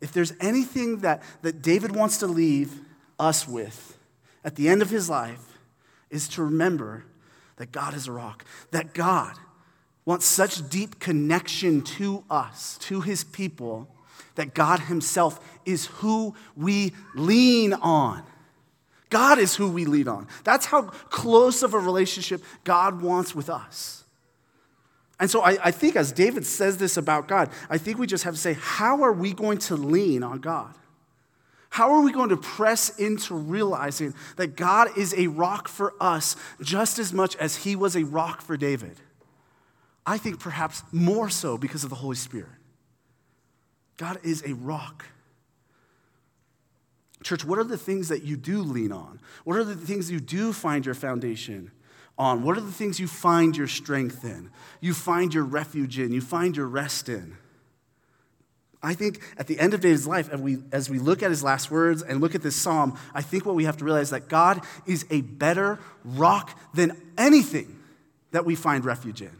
If 0.00 0.12
there's 0.12 0.32
anything 0.40 1.00
that, 1.00 1.22
that 1.42 1.62
David 1.62 1.94
wants 1.94 2.18
to 2.18 2.26
leave 2.26 2.80
us 3.18 3.46
with 3.46 3.98
at 4.44 4.54
the 4.54 4.68
end 4.68 4.80
of 4.80 4.90
his 4.90 5.10
life, 5.10 5.58
is 6.10 6.28
to 6.28 6.42
remember 6.42 7.04
that 7.56 7.72
God 7.72 7.94
is 7.94 8.08
a 8.08 8.12
rock, 8.12 8.44
that 8.70 8.94
God 8.94 9.34
wants 10.04 10.26
such 10.26 10.68
deep 10.70 10.98
connection 10.98 11.82
to 11.82 12.24
us, 12.30 12.78
to 12.78 13.00
his 13.00 13.22
people 13.22 13.88
that 14.34 14.54
God 14.54 14.80
Himself 14.80 15.40
is 15.64 15.86
who 15.86 16.34
we 16.56 16.92
lean 17.14 17.72
on. 17.72 18.22
God 19.10 19.38
is 19.38 19.56
who 19.56 19.70
we 19.70 19.84
lean 19.84 20.08
on. 20.08 20.28
That's 20.44 20.66
how 20.66 20.82
close 20.82 21.62
of 21.62 21.74
a 21.74 21.78
relationship 21.78 22.42
God 22.64 23.02
wants 23.02 23.34
with 23.34 23.50
us. 23.50 24.04
And 25.18 25.30
so 25.30 25.42
I, 25.42 25.58
I, 25.64 25.70
think 25.70 25.96
as 25.96 26.12
David 26.12 26.46
says 26.46 26.78
this 26.78 26.96
about 26.96 27.28
God, 27.28 27.50
I 27.68 27.76
think 27.76 27.98
we 27.98 28.06
just 28.06 28.24
have 28.24 28.34
to 28.34 28.40
say, 28.40 28.54
how 28.54 29.02
are 29.02 29.12
we 29.12 29.34
going 29.34 29.58
to 29.58 29.76
lean 29.76 30.22
on 30.22 30.38
God? 30.38 30.74
How 31.68 31.92
are 31.92 32.00
we 32.00 32.10
going 32.10 32.30
to 32.30 32.36
press 32.36 32.98
into 32.98 33.34
realizing 33.34 34.14
that 34.36 34.56
God 34.56 34.96
is 34.96 35.14
a 35.16 35.26
rock 35.26 35.68
for 35.68 35.94
us 36.00 36.36
just 36.62 36.98
as 36.98 37.12
much 37.12 37.36
as 37.36 37.56
he 37.56 37.76
was 37.76 37.96
a 37.96 38.04
rock 38.04 38.40
for 38.40 38.56
David? 38.56 38.96
I 40.06 40.16
think 40.16 40.40
perhaps 40.40 40.82
more 40.90 41.28
so 41.28 41.58
because 41.58 41.84
of 41.84 41.90
the 41.90 41.96
Holy 41.96 42.16
Spirit. 42.16 42.48
God 44.00 44.18
is 44.22 44.42
a 44.46 44.54
rock. 44.54 45.04
Church, 47.22 47.44
what 47.44 47.58
are 47.58 47.64
the 47.64 47.76
things 47.76 48.08
that 48.08 48.22
you 48.22 48.34
do 48.34 48.62
lean 48.62 48.92
on? 48.92 49.20
What 49.44 49.58
are 49.58 49.64
the 49.64 49.76
things 49.76 50.10
you 50.10 50.20
do 50.20 50.54
find 50.54 50.86
your 50.86 50.94
foundation 50.94 51.70
on? 52.16 52.42
What 52.42 52.56
are 52.56 52.62
the 52.62 52.72
things 52.72 52.98
you 52.98 53.06
find 53.06 53.54
your 53.54 53.66
strength 53.66 54.24
in? 54.24 54.50
You 54.80 54.94
find 54.94 55.34
your 55.34 55.44
refuge 55.44 55.98
in? 55.98 56.12
You 56.12 56.22
find 56.22 56.56
your 56.56 56.66
rest 56.66 57.10
in? 57.10 57.36
I 58.82 58.94
think 58.94 59.20
at 59.36 59.48
the 59.48 59.60
end 59.60 59.74
of 59.74 59.82
David's 59.82 60.06
life, 60.06 60.30
as 60.30 60.40
we, 60.40 60.56
as 60.72 60.88
we 60.88 60.98
look 60.98 61.22
at 61.22 61.28
his 61.28 61.44
last 61.44 61.70
words 61.70 62.00
and 62.00 62.22
look 62.22 62.34
at 62.34 62.40
this 62.40 62.56
psalm, 62.56 62.98
I 63.12 63.20
think 63.20 63.44
what 63.44 63.54
we 63.54 63.64
have 63.64 63.76
to 63.76 63.84
realize 63.84 64.04
is 64.04 64.10
that 64.12 64.30
God 64.30 64.62
is 64.86 65.04
a 65.10 65.20
better 65.20 65.78
rock 66.06 66.58
than 66.72 66.96
anything 67.18 67.78
that 68.30 68.46
we 68.46 68.54
find 68.54 68.82
refuge 68.82 69.20
in. 69.20 69.36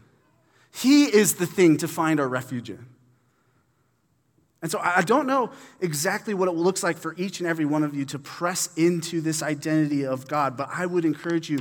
He 0.71 1.05
is 1.05 1.37
the 1.37 1.47
thing 1.47 1.77
to 1.77 1.87
find 1.87 2.19
our 2.19 2.27
refuge 2.27 2.69
in. 2.69 2.90
And 4.61 4.69
so 4.69 4.79
I 4.79 5.01
don't 5.01 5.25
know 5.25 5.51
exactly 5.79 6.33
what 6.33 6.47
it 6.47 6.53
looks 6.53 6.83
like 6.83 6.97
for 6.97 7.15
each 7.17 7.39
and 7.39 7.49
every 7.49 7.65
one 7.65 7.83
of 7.83 7.95
you 7.95 8.05
to 8.05 8.19
press 8.19 8.69
into 8.77 9.19
this 9.19 9.41
identity 9.41 10.05
of 10.05 10.27
God, 10.27 10.55
but 10.55 10.69
I 10.71 10.85
would 10.85 11.03
encourage 11.03 11.49
you 11.49 11.59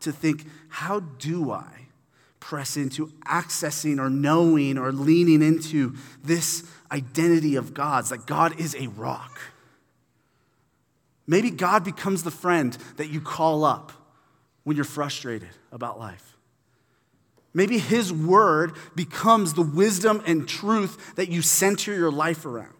to 0.00 0.10
think, 0.10 0.46
how 0.68 1.00
do 1.00 1.52
I 1.52 1.86
press 2.40 2.76
into 2.76 3.08
accessing 3.26 3.98
or 3.98 4.10
knowing 4.10 4.78
or 4.78 4.90
leaning 4.90 5.42
into 5.42 5.94
this 6.24 6.64
identity 6.90 7.54
of 7.54 7.72
God's, 7.72 8.08
that 8.08 8.26
God 8.26 8.58
is 8.58 8.74
a 8.74 8.88
rock? 8.88 9.40
Maybe 11.26 11.50
God 11.50 11.84
becomes 11.84 12.24
the 12.24 12.32
friend 12.32 12.76
that 12.96 13.10
you 13.10 13.20
call 13.20 13.64
up 13.64 13.92
when 14.64 14.74
you're 14.74 14.84
frustrated 14.84 15.50
about 15.70 16.00
life. 16.00 16.29
Maybe 17.52 17.78
His 17.78 18.12
word 18.12 18.72
becomes 18.94 19.54
the 19.54 19.62
wisdom 19.62 20.22
and 20.26 20.48
truth 20.48 21.14
that 21.16 21.28
you 21.28 21.42
center 21.42 21.94
your 21.94 22.12
life 22.12 22.46
around. 22.46 22.74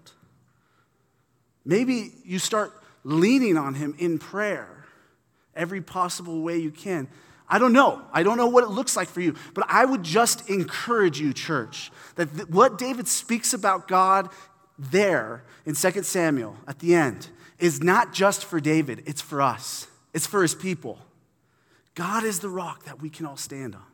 Maybe 1.65 2.13
you 2.25 2.39
start 2.39 2.73
leaning 3.05 3.57
on 3.57 3.75
Him 3.75 3.95
in 3.99 4.19
prayer 4.19 4.85
every 5.55 5.81
possible 5.81 6.43
way 6.43 6.59
you 6.59 6.71
can. 6.71 7.09
I 7.49 7.59
don't 7.59 7.73
know. 7.73 8.01
I 8.13 8.23
don't 8.23 8.37
know 8.37 8.47
what 8.47 8.63
it 8.63 8.71
looks 8.71 8.97
like 8.97 9.09
for 9.09 9.21
you, 9.21 9.35
but 9.55 9.67
I 9.69 9.85
would 9.85 10.05
just 10.05 10.49
encourage 10.49 11.21
you, 11.21 11.33
church, 11.33 11.91
that 12.15 12.33
th- 12.35 12.49
what 12.49 12.79
David 12.79 13.09
speaks 13.09 13.53
about 13.53 13.89
God 13.89 14.29
there 14.79 15.43
in 15.67 15.75
2 15.75 16.03
Samuel 16.05 16.57
at 16.69 16.79
the 16.79 16.95
end 16.95 17.29
is 17.59 17.83
not 17.83 18.13
just 18.13 18.45
for 18.45 18.61
David, 18.61 19.03
it's 19.05 19.21
for 19.21 19.43
us, 19.43 19.89
it's 20.15 20.27
for 20.27 20.43
his 20.43 20.55
people. 20.55 20.99
God 21.95 22.25
is 22.25 22.39
the 22.39 22.49
rock 22.49 22.85
that 22.85 23.03
we 23.03 23.11
can 23.11 23.27
all 23.27 23.37
stand 23.37 23.75
on. 23.75 23.90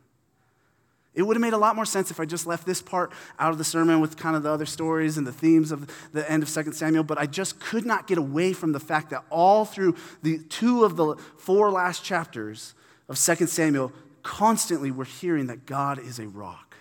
It 1.17 1.23
would 1.23 1.35
have 1.35 1.41
made 1.41 1.55
a 1.55 1.59
lot 1.59 1.75
more 1.75 1.87
sense 1.87 2.11
if 2.11 2.21
I 2.21 2.27
just 2.27 2.47
left 2.47 2.67
this 2.67 2.83
part 2.83 3.11
out 3.39 3.51
of 3.51 3.57
the 3.57 3.65
sermon 3.65 4.01
with 4.01 4.19
kind 4.19 4.37
of 4.37 4.43
the 4.43 4.51
other 4.51 4.67
stories 4.67 5.17
and 5.17 5.27
the 5.27 5.33
themes 5.33 5.73
of 5.73 5.91
the 6.13 6.31
end 6.31 6.43
of 6.43 6.53
2 6.53 6.73
Samuel, 6.73 7.05
but 7.05 7.17
I 7.17 7.25
just 7.25 7.59
could 7.59 7.87
not 7.87 8.07
get 8.07 8.19
away 8.19 8.53
from 8.53 8.73
the 8.73 8.81
fact 8.81 9.09
that 9.11 9.25
all 9.31 9.65
through 9.65 9.97
the 10.23 10.39
two 10.39 10.85
of 10.85 10.97
the 10.97 11.17
four 11.39 11.71
last 11.71 12.05
chapters 12.05 12.75
of 13.09 13.19
2 13.19 13.47
Samuel, 13.47 13.93
constantly 14.23 14.91
we're 14.91 15.05
hearing 15.07 15.47
that 15.47 15.65
God 15.65 15.99
is 15.99 16.19
a 16.19 16.29
rock. 16.29 16.77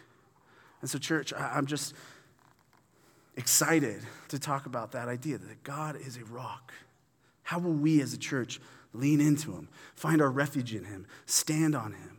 And 0.82 0.90
so, 0.90 1.00
church, 1.00 1.34
I'm 1.34 1.66
just 1.66 1.94
excited 3.38 4.02
to 4.28 4.38
talk 4.38 4.66
about 4.66 4.92
that 4.92 5.08
idea 5.08 5.38
that 5.38 5.64
God 5.64 5.96
is 5.96 6.18
a 6.18 6.26
rock. 6.26 6.74
How 7.44 7.60
will 7.60 7.74
we 7.74 8.02
as 8.02 8.14
a 8.14 8.18
church 8.18 8.60
lean 8.94 9.22
into 9.22 9.54
him, 9.54 9.70
find 9.96 10.22
our 10.22 10.30
refuge 10.30 10.76
in 10.76 10.84
him, 10.84 11.08
stand 11.26 11.74
on 11.74 11.94
him? 11.94 12.15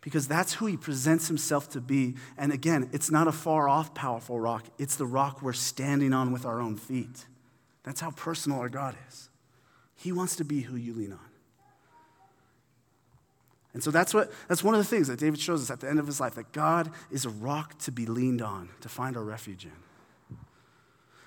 Because 0.00 0.26
that's 0.26 0.54
who 0.54 0.66
he 0.66 0.76
presents 0.76 1.28
himself 1.28 1.68
to 1.70 1.80
be. 1.80 2.14
And 2.38 2.52
again, 2.52 2.88
it's 2.92 3.10
not 3.10 3.28
a 3.28 3.32
far 3.32 3.68
off, 3.68 3.94
powerful 3.94 4.40
rock, 4.40 4.64
it's 4.78 4.96
the 4.96 5.06
rock 5.06 5.42
we're 5.42 5.52
standing 5.52 6.12
on 6.12 6.32
with 6.32 6.46
our 6.46 6.60
own 6.60 6.76
feet. 6.76 7.26
That's 7.82 8.00
how 8.00 8.10
personal 8.10 8.60
our 8.60 8.68
God 8.68 8.96
is. 9.08 9.28
He 9.96 10.12
wants 10.12 10.36
to 10.36 10.44
be 10.44 10.62
who 10.62 10.76
you 10.76 10.94
lean 10.94 11.12
on. 11.12 11.18
And 13.72 13.82
so 13.82 13.90
that's, 13.90 14.12
what, 14.12 14.32
that's 14.48 14.64
one 14.64 14.74
of 14.74 14.78
the 14.78 14.84
things 14.84 15.06
that 15.08 15.18
David 15.18 15.38
shows 15.38 15.62
us 15.62 15.70
at 15.70 15.80
the 15.80 15.88
end 15.88 16.00
of 16.00 16.06
his 16.06 16.20
life 16.20 16.34
that 16.34 16.52
God 16.52 16.90
is 17.10 17.24
a 17.24 17.30
rock 17.30 17.78
to 17.80 17.92
be 17.92 18.04
leaned 18.04 18.42
on, 18.42 18.68
to 18.80 18.88
find 18.88 19.16
our 19.16 19.22
refuge 19.22 19.64
in. 19.64 19.72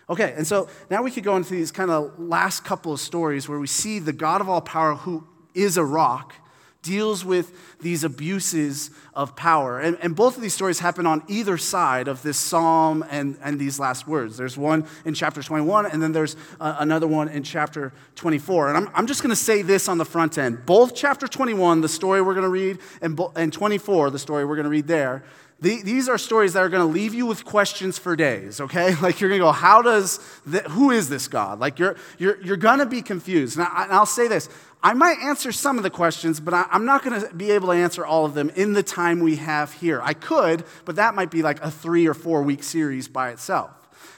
Okay, 0.09 0.33
and 0.35 0.45
so 0.45 0.67
now 0.89 1.01
we 1.01 1.11
could 1.11 1.23
go 1.23 1.37
into 1.37 1.51
these 1.51 1.71
kind 1.71 1.89
of 1.89 2.19
last 2.19 2.65
couple 2.65 2.91
of 2.91 2.99
stories 2.99 3.47
where 3.47 3.59
we 3.59 3.67
see 3.67 3.99
the 3.99 4.11
God 4.11 4.41
of 4.41 4.49
all 4.49 4.59
power, 4.59 4.95
who 4.95 5.25
is 5.53 5.77
a 5.77 5.85
rock, 5.85 6.35
deals 6.83 7.25
with 7.25 7.79
these 7.79 8.03
abuses 8.03 8.91
of 9.15 9.35
power. 9.35 9.79
And, 9.79 9.97
and, 10.01 10.15
both 10.15 10.35
of 10.35 10.43
these 10.43 10.53
stories 10.53 10.79
happen 10.79 11.07
on 11.07 11.23
either 11.27 11.57
side 11.57 12.07
of 12.07 12.21
this 12.21 12.37
psalm 12.37 13.03
and, 13.09 13.37
and 13.41 13.57
these 13.57 13.79
last 13.79 14.07
words. 14.07 14.37
There's 14.37 14.57
one 14.57 14.85
in 15.05 15.13
chapter 15.13 15.41
21, 15.41 15.87
and 15.87 16.03
then 16.03 16.11
there's 16.11 16.35
uh, 16.59 16.75
another 16.79 17.07
one 17.07 17.29
in 17.29 17.41
chapter 17.41 17.93
24. 18.15 18.69
And 18.69 18.77
I'm, 18.77 18.89
I'm 18.93 19.07
just 19.07 19.23
going 19.23 19.31
to 19.31 19.35
say 19.35 19.61
this 19.61 19.87
on 19.87 19.97
the 19.97 20.05
front 20.05 20.37
end. 20.37 20.65
Both 20.65 20.93
chapter 20.93 21.27
21, 21.27 21.81
the 21.81 21.89
story 21.89 22.21
we're 22.21 22.35
going 22.35 22.43
to 22.43 22.49
read, 22.49 22.79
and, 23.01 23.19
and 23.35 23.51
24, 23.51 24.11
the 24.11 24.19
story 24.19 24.45
we're 24.45 24.55
going 24.55 24.65
to 24.65 24.69
read 24.69 24.87
there, 24.87 25.23
these 25.63 26.09
are 26.09 26.17
stories 26.17 26.53
that 26.53 26.59
are 26.59 26.69
going 26.69 26.85
to 26.85 26.93
leave 26.93 27.13
you 27.13 27.25
with 27.25 27.45
questions 27.45 27.97
for 27.97 28.15
days, 28.15 28.59
okay? 28.59 28.95
Like 29.01 29.19
you're 29.21 29.29
going 29.29 29.39
to 29.39 29.45
go, 29.45 29.51
how 29.51 29.81
does, 29.81 30.19
the, 30.45 30.59
who 30.61 30.91
is 30.91 31.09
this 31.09 31.27
God? 31.27 31.59
Like 31.59 31.79
you're, 31.79 31.95
you're, 32.17 32.41
you're 32.41 32.57
going 32.57 32.79
to 32.79 32.85
be 32.85 33.01
confused. 33.01 33.57
And, 33.57 33.67
I, 33.67 33.97
will 33.97 34.05
say 34.05 34.27
this 34.27 34.49
I 34.81 34.93
might 34.93 35.19
answer 35.19 35.53
some 35.53 35.77
of 35.77 35.83
the 35.83 35.89
questions, 35.89 36.41
but 36.41 36.53
I, 36.53 36.65
I'm 36.69 36.85
not 36.85 37.03
going 37.03 37.21
to 37.21 37.33
be 37.33 37.51
able 37.51 37.67
to 37.67 37.73
answer 37.73 38.05
all 38.05 38.25
of 38.25 38.33
them 38.33 38.49
in 38.49 38.73
the 38.73 38.83
time 38.83 39.21
we 39.21 39.37
have 39.37 39.71
here. 39.73 40.01
I 40.03 40.13
could, 40.13 40.65
but 40.83 40.97
that 40.97 41.15
might 41.15 41.31
be 41.31 41.41
like 41.41 41.61
a 41.61 41.71
three 41.71 42.05
or 42.07 42.13
four 42.13 42.43
week 42.43 42.63
series 42.63 43.07
by 43.07 43.29
itself. 43.29 43.71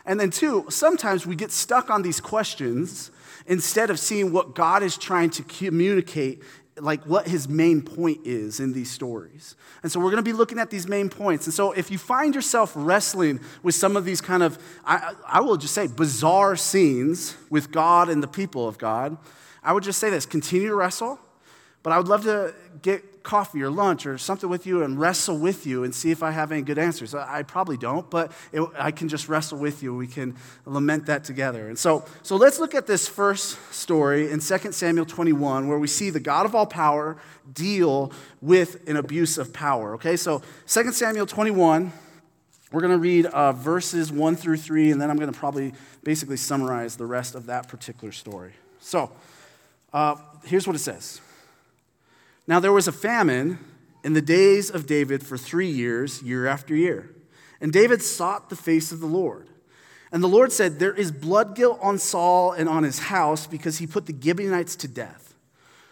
And 0.05 0.19
then, 0.19 0.31
two, 0.31 0.65
sometimes 0.69 1.25
we 1.25 1.35
get 1.35 1.51
stuck 1.51 1.89
on 1.89 2.01
these 2.01 2.19
questions 2.19 3.11
instead 3.47 3.89
of 3.89 3.99
seeing 3.99 4.31
what 4.31 4.55
God 4.55 4.83
is 4.83 4.97
trying 4.97 5.29
to 5.31 5.43
communicate 5.43 6.41
like 6.79 7.03
what 7.05 7.27
his 7.27 7.47
main 7.47 7.81
point 7.81 8.19
is 8.25 8.59
in 8.59 8.73
these 8.73 8.91
stories. 8.91 9.55
And 9.81 9.91
so 9.91 9.99
we're 9.99 10.11
going 10.11 10.17
to 10.17 10.29
be 10.29 10.33
looking 10.33 10.59
at 10.59 10.69
these 10.69 10.87
main 10.87 11.09
points. 11.09 11.45
And 11.45 11.53
so 11.53 11.71
if 11.71 11.89
you 11.89 11.97
find 11.97 12.35
yourself 12.35 12.73
wrestling 12.75 13.39
with 13.63 13.75
some 13.75 13.95
of 13.95 14.03
these 14.03 14.19
kind 14.19 14.43
of, 14.43 14.57
I, 14.85 15.13
I 15.25 15.39
will 15.39 15.57
just 15.57 15.73
say, 15.73 15.87
bizarre 15.87 16.55
scenes 16.55 17.37
with 17.49 17.71
God 17.71 18.09
and 18.09 18.21
the 18.21 18.27
people 18.27 18.67
of 18.67 18.77
God, 18.77 19.17
I 19.63 19.71
would 19.73 19.83
just 19.83 19.99
say 19.99 20.09
this 20.09 20.25
continue 20.25 20.67
to 20.67 20.75
wrestle, 20.75 21.19
but 21.81 21.93
I 21.93 21.97
would 21.97 22.07
love 22.07 22.23
to 22.23 22.53
get 22.81 23.03
coffee 23.25 23.61
or 23.61 23.69
lunch 23.69 24.05
or 24.05 24.17
something 24.17 24.49
with 24.49 24.65
you 24.65 24.83
and 24.83 24.97
wrestle 24.97 25.37
with 25.37 25.65
you 25.65 25.83
and 25.83 25.93
see 25.93 26.11
if 26.11 26.23
I 26.23 26.31
have 26.31 26.51
any 26.51 26.61
good 26.61 26.77
answers. 26.77 27.13
I, 27.13 27.43
probably 27.43 27.75
don't, 27.75 28.09
but 28.09 28.31
it, 28.53 28.61
I 28.77 28.91
can 28.91 29.09
just 29.09 29.27
wrestle 29.27 29.57
with 29.57 29.83
you. 29.83 29.93
We 29.93 30.07
can 30.07 30.35
lament 30.65 31.07
that 31.07 31.25
together. 31.25 31.67
And 31.67 31.77
so, 31.77 32.05
so 32.23 32.37
let's 32.37 32.59
look 32.59 32.73
at 32.73 32.87
this 32.87 33.07
first 33.07 33.57
story 33.73 34.31
in 34.31 34.39
2 34.39 34.71
Samuel 34.71 35.05
21, 35.05 35.67
where 35.67 35.79
we 35.79 35.87
see 35.87 36.09
the 36.09 36.19
God 36.19 36.45
of 36.45 36.55
all 36.55 36.65
power 36.65 37.17
deal 37.51 38.13
with 38.41 38.87
an 38.87 38.95
abuse 38.95 39.37
of 39.37 39.51
power. 39.51 39.95
Okay, 39.95 40.15
so 40.15 40.41
2 40.67 40.91
Samuel 40.93 41.25
21. 41.25 41.91
We're 42.71 42.81
going 42.81 42.93
to 42.93 42.97
read 42.97 43.25
uh, 43.27 43.53
verses 43.53 44.11
1 44.11 44.35
through 44.35 44.57
3, 44.57 44.91
and 44.91 45.01
then 45.01 45.09
I'm 45.09 45.17
going 45.17 45.31
to 45.31 45.37
probably 45.37 45.73
basically 46.03 46.37
summarize 46.37 46.95
the 46.95 47.05
rest 47.05 47.35
of 47.35 47.45
that 47.45 47.67
particular 47.67 48.11
story. 48.11 48.53
So, 48.79 49.11
uh, 49.93 50.15
here's 50.43 50.67
what 50.67 50.75
it 50.75 50.79
says 50.79 51.21
now 52.47 52.59
there 52.59 52.71
was 52.71 52.87
a 52.87 52.91
famine 52.91 53.59
in 54.03 54.13
the 54.13 54.21
days 54.21 54.69
of 54.69 54.85
David 54.85 55.25
for 55.25 55.37
three 55.37 55.69
years, 55.69 56.21
year 56.21 56.45
after 56.45 56.75
year. 56.75 57.11
And 57.59 57.73
David 57.73 58.01
sought 58.01 58.49
the 58.49 58.55
face 58.55 58.91
of 58.91 58.99
the 58.99 59.07
Lord. 59.07 59.49
And 60.11 60.23
the 60.23 60.27
Lord 60.27 60.51
said, 60.51 60.77
There 60.77 60.93
is 60.93 61.11
blood 61.11 61.55
guilt 61.55 61.79
on 61.81 61.97
Saul 61.97 62.51
and 62.51 62.69
on 62.69 62.83
his 62.83 62.99
house 62.99 63.47
because 63.47 63.79
he 63.79 63.87
put 63.87 64.05
the 64.05 64.15
Gibeonites 64.17 64.75
to 64.77 64.87
death. 64.87 65.33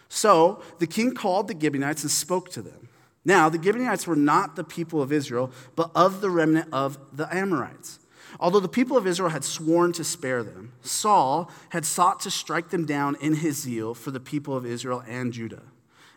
So 0.08 0.62
the 0.78 0.86
king 0.86 1.14
called 1.14 1.48
the 1.48 1.58
Gibeonites 1.60 2.02
and 2.02 2.10
spoke 2.10 2.50
to 2.52 2.62
them. 2.62 2.88
Now, 3.24 3.48
the 3.48 3.60
Gibeonites 3.60 4.06
were 4.06 4.16
not 4.16 4.54
the 4.54 4.64
people 4.64 5.02
of 5.02 5.12
Israel, 5.12 5.50
but 5.74 5.90
of 5.94 6.20
the 6.20 6.30
remnant 6.30 6.68
of 6.72 6.98
the 7.12 7.26
Amorites. 7.34 7.98
Although 8.38 8.60
the 8.60 8.68
people 8.68 8.96
of 8.96 9.06
Israel 9.06 9.30
had 9.30 9.44
sworn 9.44 9.92
to 9.94 10.04
spare 10.04 10.42
them, 10.42 10.72
Saul 10.82 11.50
had 11.70 11.84
sought 11.84 12.20
to 12.20 12.30
strike 12.30 12.68
them 12.68 12.84
down 12.84 13.16
in 13.20 13.36
his 13.36 13.56
zeal 13.60 13.94
for 13.94 14.10
the 14.10 14.20
people 14.20 14.56
of 14.56 14.66
Israel 14.66 15.02
and 15.08 15.32
Judah. 15.32 15.62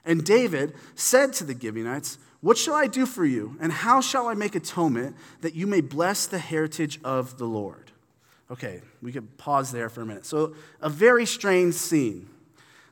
And 0.08 0.24
David 0.24 0.74
said 0.96 1.34
to 1.34 1.44
the 1.44 1.54
Gibeonites, 1.54 2.18
What 2.40 2.58
shall 2.58 2.74
I 2.74 2.88
do 2.88 3.06
for 3.06 3.26
you? 3.26 3.58
And 3.60 3.72
how 3.72 4.00
shall 4.00 4.28
I 4.28 4.34
make 4.34 4.56
atonement 4.56 5.18
that 5.42 5.54
you 5.54 5.68
may 5.68 5.82
bless 5.82 6.26
the 6.26 6.40
heritage 6.40 7.00
of 7.04 7.38
the 7.38 7.46
Lord? 7.46 7.92
Okay, 8.50 8.82
we 9.02 9.12
could 9.12 9.38
pause 9.38 9.74
there 9.74 9.90
for 9.90 10.02
a 10.02 10.06
minute. 10.06 10.26
So, 10.26 10.56
a 10.82 10.88
very 10.88 11.26
strange 11.26 11.74
scene. 11.74 12.30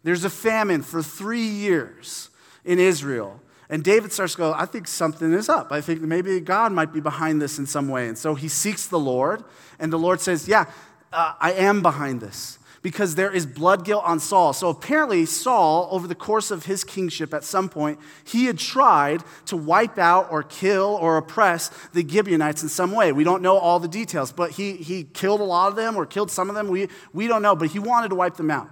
There's 0.04 0.26
a 0.26 0.30
famine 0.30 0.82
for 0.82 1.02
three 1.02 1.48
years 1.48 2.30
in 2.66 2.78
Israel. 2.78 3.40
And 3.70 3.82
David 3.82 4.12
starts 4.12 4.34
to 4.34 4.38
go, 4.38 4.54
I 4.54 4.66
think 4.66 4.86
something 4.86 5.32
is 5.32 5.48
up. 5.48 5.72
I 5.72 5.80
think 5.80 6.02
maybe 6.02 6.40
God 6.42 6.74
might 6.74 6.92
be 6.92 7.00
behind 7.00 7.42
this 7.42 7.58
in 7.58 7.66
some 7.66 7.88
way. 7.88 8.10
And 8.10 8.18
so 8.18 8.36
he 8.36 8.50
seeks 8.50 8.88
the 8.88 9.00
Lord, 9.00 9.44
and 9.80 9.92
the 9.92 9.98
Lord 9.98 10.20
says, 10.20 10.50
Yeah, 10.50 10.66
uh, 11.14 11.34
I 11.40 11.54
am 11.54 11.82
behind 11.82 12.20
this 12.20 12.60
because 12.86 13.16
there 13.16 13.32
is 13.32 13.48
blood 13.48 13.84
guilt 13.84 14.04
on 14.06 14.20
Saul. 14.20 14.54
So 14.54 14.70
apparently, 14.70 15.26
Saul, 15.26 15.88
over 15.90 16.06
the 16.06 16.14
course 16.14 16.52
of 16.52 16.68
his 16.68 16.84
kingship 16.84 17.34
at 17.34 17.44
some 17.44 17.68
point, 17.68 17.98
he 18.24 18.46
had 18.46 18.60
tried 18.60 19.24
to 19.48 19.58
wipe 19.58 19.98
out 19.98 20.28
or 20.30 20.44
kill 20.44 20.96
or 21.02 21.18
oppress 21.18 21.70
the 21.94 22.08
Gibeonites 22.08 22.62
in 22.62 22.70
some 22.70 22.92
way. 22.92 23.12
We 23.12 23.24
don't 23.24 23.42
know 23.42 23.58
all 23.58 23.80
the 23.80 23.88
details, 23.88 24.32
but 24.32 24.52
he, 24.52 24.74
he 24.74 25.04
killed 25.04 25.42
a 25.42 25.44
lot 25.44 25.70
of 25.70 25.76
them 25.76 25.96
or 25.96 26.06
killed 26.06 26.30
some 26.30 26.48
of 26.48 26.54
them. 26.54 26.68
We, 26.68 26.88
we 27.12 27.26
don't 27.26 27.42
know, 27.42 27.56
but 27.56 27.70
he 27.72 27.80
wanted 27.80 28.10
to 28.10 28.16
wipe 28.16 28.36
them 28.36 28.52
out. 28.52 28.70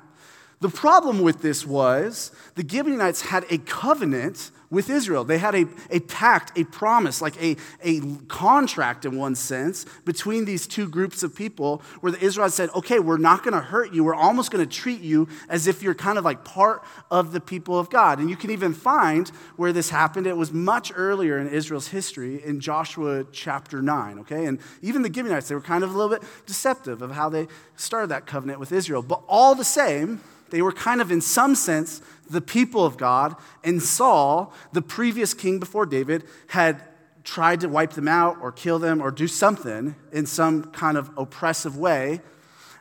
The 0.60 0.70
problem 0.70 1.24
with 1.24 1.42
this 1.42 1.66
was 1.66 2.32
the 2.54 2.64
Gibeonites 2.64 3.22
had 3.22 3.48
a 3.50 3.58
covenant 3.58 4.52
with 4.74 4.90
Israel. 4.90 5.24
They 5.24 5.38
had 5.38 5.56
a, 5.56 5.66
a 5.90 6.00
pact, 6.02 6.58
a 6.58 6.64
promise, 6.66 7.22
like 7.22 7.42
a, 7.42 7.56
a 7.84 8.02
contract 8.28 9.06
in 9.06 9.16
one 9.16 9.36
sense, 9.36 9.86
between 10.04 10.46
these 10.46 10.68
two 10.68 10.90
groups 10.90 11.24
of 11.24 11.36
people 11.36 11.82
where 12.02 12.12
the 12.12 12.20
Israelites 12.20 12.56
said, 12.56 12.70
okay, 12.76 13.00
we're 13.00 13.18
not 13.18 13.44
going 13.44 13.54
to 13.54 13.62
hurt 13.62 13.94
you. 13.94 14.04
We're 14.04 14.16
almost 14.16 14.52
going 14.52 14.68
to 14.68 14.76
treat 14.82 15.02
you 15.02 15.28
as 15.48 15.68
if 15.68 15.84
you're 15.84 15.94
kind 15.94 16.18
of 16.18 16.26
like 16.26 16.44
part 16.44 16.84
of 17.12 17.32
the 17.32 17.40
people 17.40 17.78
of 17.78 17.90
God. 17.90 18.20
And 18.20 18.30
you 18.30 18.36
can 18.36 18.50
even 18.50 18.74
find 18.74 19.30
where 19.56 19.72
this 19.72 19.92
happened. 19.92 20.26
It 20.26 20.36
was 20.36 20.52
much 20.52 20.92
earlier 20.96 21.38
in 21.38 21.48
Israel's 21.48 21.90
history 21.90 22.44
in 22.44 22.60
Joshua 22.60 23.26
chapter 23.32 23.82
9, 23.82 24.20
okay? 24.20 24.46
And 24.46 24.60
even 24.82 25.04
the 25.04 25.14
Gibeonites, 25.14 25.48
they 25.48 25.56
were 25.56 25.62
kind 25.62 25.84
of 25.84 25.94
a 25.94 25.98
little 25.98 26.10
bit 26.18 26.28
deceptive 26.48 27.02
of 27.04 27.12
how 27.12 27.30
they 27.30 27.48
started 27.76 28.08
that 28.08 28.26
covenant 28.26 28.60
with 28.60 28.72
Israel. 28.72 29.04
But 29.04 29.22
all 29.28 29.54
the 29.54 29.64
same, 29.64 30.20
They 30.54 30.62
were 30.62 30.72
kind 30.72 31.02
of, 31.02 31.12
in 31.12 31.20
some 31.20 31.56
sense, 31.56 32.00
the 32.30 32.42
people 32.42 32.86
of 32.86 32.98
God. 32.98 33.36
And 33.64 33.82
Saul, 33.82 34.54
the 34.72 34.82
previous 34.82 35.34
king 35.34 35.60
before 35.60 35.86
David, 35.86 36.26
had 36.48 36.82
tried 37.24 37.62
to 37.62 37.70
wipe 37.70 37.92
them 37.92 38.08
out 38.08 38.38
or 38.42 38.52
kill 38.52 38.80
them 38.80 39.02
or 39.02 39.12
do 39.12 39.28
something 39.28 39.96
in 40.12 40.26
some 40.26 40.66
kind 40.72 40.98
of 40.98 41.10
oppressive 41.18 41.78
way. 41.78 42.22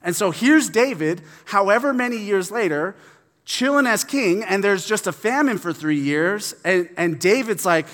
And 0.03 0.17
so 0.17 0.31
here's 0.31 0.69
David, 0.69 1.23
however 1.47 1.93
many 1.93 2.17
years 2.17 2.51
later, 2.51 2.97
chilling 3.45 3.87
as 3.87 4.05
king, 4.05 4.43
and 4.43 4.63
there's 4.63 4.87
just 4.87 5.07
a 5.07 5.13
famine 5.13 5.59
for 5.59 5.73
three 5.73 5.99
years. 5.99 6.55
And, 6.65 6.89
and 6.97 7.21
David's 7.21 7.65
like, 7.65 7.87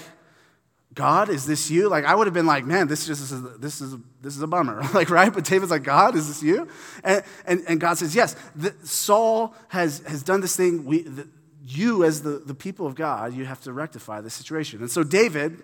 God, 0.94 1.28
is 1.28 1.46
this 1.46 1.70
you? 1.70 1.88
Like, 1.88 2.04
I 2.04 2.14
would 2.14 2.26
have 2.26 2.34
been 2.34 2.46
like, 2.46 2.64
man, 2.64 2.88
this 2.88 3.06
just 3.06 3.30
is, 3.30 3.58
this 3.58 3.80
is, 3.80 3.94
this 4.20 4.34
is 4.34 4.42
a 4.42 4.46
bummer. 4.46 4.82
like, 4.94 5.10
right? 5.10 5.32
But 5.32 5.44
David's 5.44 5.70
like, 5.70 5.84
God, 5.84 6.16
is 6.16 6.26
this 6.26 6.42
you? 6.42 6.66
And, 7.04 7.22
and, 7.46 7.62
and 7.68 7.80
God 7.80 7.98
says, 7.98 8.14
yes, 8.14 8.34
the, 8.56 8.74
Saul 8.82 9.54
has, 9.68 10.00
has 10.00 10.22
done 10.22 10.40
this 10.40 10.56
thing. 10.56 10.84
We, 10.84 11.02
the, 11.02 11.28
you, 11.68 12.04
as 12.04 12.22
the, 12.22 12.38
the 12.38 12.54
people 12.54 12.86
of 12.86 12.94
God, 12.94 13.34
you 13.34 13.44
have 13.44 13.60
to 13.62 13.72
rectify 13.72 14.20
the 14.20 14.30
situation. 14.30 14.80
And 14.80 14.90
so 14.90 15.02
David, 15.02 15.62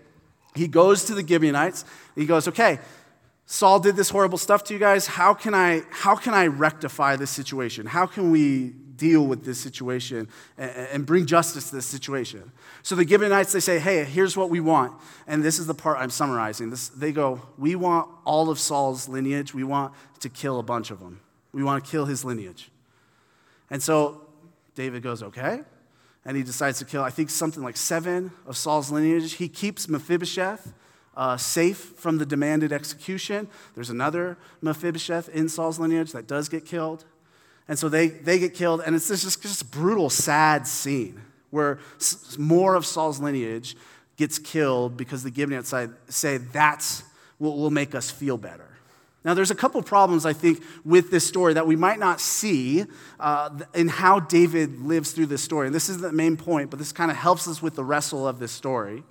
he 0.54 0.68
goes 0.68 1.04
to 1.04 1.14
the 1.14 1.26
Gibeonites. 1.26 1.84
He 2.14 2.26
goes, 2.26 2.46
okay, 2.48 2.78
Saul 3.46 3.80
did 3.80 3.96
this 3.96 4.10
horrible 4.10 4.38
stuff 4.38 4.64
to 4.64 4.74
you 4.74 4.80
guys. 4.80 5.06
How 5.06 5.34
can 5.34 5.54
I, 5.54 5.82
how 5.90 6.16
can 6.16 6.34
I 6.34 6.46
rectify 6.46 7.16
this 7.16 7.30
situation? 7.30 7.86
How 7.86 8.06
can 8.06 8.30
we 8.30 8.72
deal 8.96 9.26
with 9.26 9.44
this 9.44 9.60
situation 9.60 10.28
and, 10.56 10.70
and 10.70 11.06
bring 11.06 11.26
justice 11.26 11.70
to 11.70 11.76
this 11.76 11.86
situation? 11.86 12.52
So 12.82 12.94
the 12.94 13.06
Gibeonites, 13.06 13.52
they 13.52 13.60
say, 13.60 13.78
hey, 13.78 14.04
here's 14.04 14.36
what 14.36 14.50
we 14.50 14.60
want. 14.60 14.92
And 15.26 15.42
this 15.42 15.58
is 15.58 15.66
the 15.66 15.74
part 15.74 15.98
I'm 15.98 16.10
summarizing. 16.10 16.70
This, 16.70 16.88
they 16.88 17.12
go, 17.12 17.42
we 17.58 17.74
want 17.74 18.08
all 18.24 18.50
of 18.50 18.58
Saul's 18.58 19.08
lineage. 19.08 19.52
We 19.52 19.64
want 19.64 19.92
to 20.20 20.28
kill 20.28 20.58
a 20.58 20.62
bunch 20.62 20.90
of 20.90 21.00
them. 21.00 21.20
We 21.52 21.62
want 21.62 21.84
to 21.84 21.90
kill 21.90 22.06
his 22.06 22.24
lineage. 22.24 22.70
And 23.70 23.82
so 23.82 24.22
David 24.74 25.02
goes, 25.02 25.22
okay. 25.22 25.62
And 26.26 26.36
he 26.36 26.42
decides 26.42 26.78
to 26.78 26.84
kill, 26.84 27.02
I 27.02 27.10
think, 27.10 27.30
something 27.30 27.62
like 27.62 27.76
seven 27.76 28.30
of 28.46 28.56
Saul's 28.56 28.90
lineage. 28.90 29.34
He 29.34 29.48
keeps 29.48 29.88
Mephibosheth 29.88 30.72
uh, 31.16 31.36
safe 31.36 31.76
from 31.76 32.18
the 32.18 32.26
demanded 32.26 32.72
execution. 32.72 33.48
There's 33.74 33.90
another 33.90 34.36
Mephibosheth 34.62 35.28
in 35.28 35.48
Saul's 35.48 35.78
lineage 35.78 36.12
that 36.12 36.26
does 36.26 36.48
get 36.48 36.64
killed. 36.64 37.04
And 37.68 37.78
so 37.78 37.88
they, 37.88 38.08
they 38.08 38.38
get 38.38 38.54
killed, 38.54 38.82
and 38.84 38.94
it's 38.94 39.08
just, 39.08 39.40
just 39.40 39.70
brutal, 39.70 40.10
sad 40.10 40.66
scene 40.66 41.20
where 41.50 41.78
more 42.36 42.74
of 42.74 42.84
Saul's 42.84 43.20
lineage 43.20 43.76
gets 44.16 44.38
killed 44.38 44.96
because 44.96 45.22
the 45.22 45.32
Gibeonites 45.32 45.72
say 46.08 46.36
that's 46.36 47.04
what 47.38 47.56
will 47.56 47.70
make 47.70 47.94
us 47.94 48.10
feel 48.10 48.36
better. 48.36 48.73
Now, 49.24 49.32
there's 49.32 49.50
a 49.50 49.54
couple 49.54 49.82
problems, 49.82 50.26
I 50.26 50.34
think, 50.34 50.62
with 50.84 51.10
this 51.10 51.26
story 51.26 51.54
that 51.54 51.66
we 51.66 51.76
might 51.76 51.98
not 51.98 52.20
see 52.20 52.84
uh, 53.18 53.58
in 53.74 53.88
how 53.88 54.20
David 54.20 54.80
lives 54.80 55.12
through 55.12 55.26
this 55.26 55.42
story. 55.42 55.66
And 55.66 55.74
this 55.74 55.88
isn't 55.88 56.02
the 56.02 56.12
main 56.12 56.36
point, 56.36 56.68
but 56.68 56.78
this 56.78 56.92
kind 56.92 57.10
of 57.10 57.16
helps 57.16 57.48
us 57.48 57.62
with 57.62 57.74
the 57.74 57.84
wrestle 57.84 58.28
of 58.28 58.38
this 58.38 58.52
story. 58.52 59.02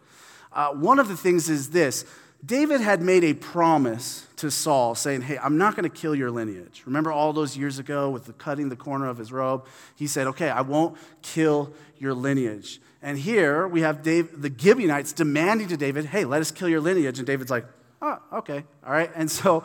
Uh, 0.52 0.70
one 0.70 1.00
of 1.00 1.08
the 1.08 1.18
things 1.18 1.50
is 1.50 1.72
this 1.72 2.06
David 2.46 2.82
had 2.82 3.02
made 3.02 3.24
a 3.24 3.34
promise 3.34 4.28
to 4.36 4.52
Saul 4.52 4.96
saying, 4.96 5.22
Hey, 5.22 5.38
I'm 5.38 5.58
not 5.58 5.76
going 5.76 5.90
to 5.90 5.96
kill 5.96 6.14
your 6.14 6.30
lineage. 6.30 6.84
Remember 6.86 7.12
all 7.12 7.32
those 7.32 7.56
years 7.56 7.80
ago 7.80 8.10
with 8.10 8.26
the 8.26 8.34
cutting 8.34 8.70
the 8.70 8.76
corner 8.76 9.08
of 9.08 9.18
his 9.18 9.32
robe? 9.32 9.66
He 9.96 10.08
said, 10.08 10.28
Okay, 10.28 10.50
I 10.50 10.62
won't 10.62 10.98
kill 11.22 11.74
your 11.98 12.14
lineage. 12.14 12.82
And 13.02 13.18
here 13.18 13.68
we 13.68 13.82
have 13.82 14.04
Dave, 14.04 14.42
the 14.42 14.52
Gibeonites 14.56 15.14
demanding 15.14 15.70
to 15.70 15.78
David, 15.78 16.06
Hey, 16.06 16.26
let 16.26 16.42
us 16.42 16.52
kill 16.52 16.68
your 16.68 16.82
lineage. 16.82 17.18
And 17.18 17.26
David's 17.26 17.50
like, 17.50 17.66
Oh, 18.02 18.20
okay, 18.34 18.66
all 18.86 18.92
right. 18.92 19.10
And 19.16 19.32
so 19.32 19.64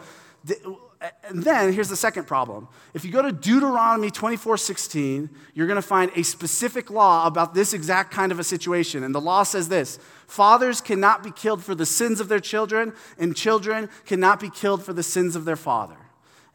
and 1.29 1.45
then 1.45 1.73
here's 1.73 1.89
the 1.89 1.97
second 1.97 2.27
problem. 2.27 2.69
If 2.95 3.05
you 3.05 3.13
go 3.13 3.23
to 3.23 3.31
Deuteronomy 3.31 4.11
24 4.11 4.57
16, 4.57 5.31
you're 5.55 5.67
going 5.67 5.77
to 5.77 5.83
find 5.83 6.11
a 6.17 6.23
specific 6.23 6.91
law 6.91 7.27
about 7.27 7.55
this 7.55 7.73
exact 7.73 8.13
kind 8.13 8.33
of 8.33 8.39
a 8.39 8.45
situation. 8.45 9.05
And 9.05 9.15
the 9.15 9.21
law 9.21 9.43
says 9.43 9.69
this 9.69 9.99
Fathers 10.27 10.81
cannot 10.81 11.23
be 11.23 11.31
killed 11.31 11.63
for 11.63 11.75
the 11.75 11.87
sins 11.87 12.21
of 12.21 12.29
their 12.29 12.41
children, 12.41 12.93
and 13.19 13.37
children 13.37 13.89
cannot 14.07 14.41
be 14.41 14.51
killed 14.51 14.83
for 14.83 14.93
the 14.93 15.03
sins 15.03 15.37
of 15.37 15.45
their 15.45 15.57
father. 15.57 15.97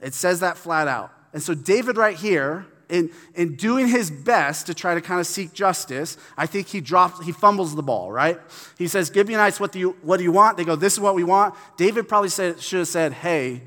It 0.02 0.14
says 0.14 0.42
that 0.42 0.58
flat 0.58 0.88
out. 0.88 1.12
And 1.32 1.42
so, 1.42 1.54
David, 1.54 1.98
right 1.98 2.16
here, 2.16 2.68
in, 2.90 3.10
in 3.34 3.56
doing 3.56 3.88
his 3.88 4.12
best 4.12 4.68
to 4.68 4.74
try 4.74 4.94
to 4.94 5.02
kind 5.02 5.20
of 5.20 5.26
seek 5.26 5.54
justice, 5.54 6.18
I 6.38 6.46
think 6.46 6.68
he 6.68 6.82
drops, 6.82 7.26
he 7.26 7.32
fumbles 7.32 7.76
the 7.76 7.82
ball, 7.82 8.12
right? 8.12 8.40
He 8.78 8.88
says, 8.88 9.10
Gibeonites, 9.12 9.60
what 9.60 9.72
do 9.72 9.80
you, 9.80 9.96
what 10.02 10.18
do 10.18 10.24
you 10.24 10.32
want? 10.32 10.58
They 10.58 10.66
go, 10.66 10.76
this 10.76 10.94
is 10.94 11.00
what 11.00 11.16
we 11.16 11.24
want. 11.24 11.56
David 11.78 12.08
probably 12.08 12.30
said, 12.30 12.62
should 12.62 12.80
have 12.80 12.88
said, 12.88 13.14
hey, 13.14 13.64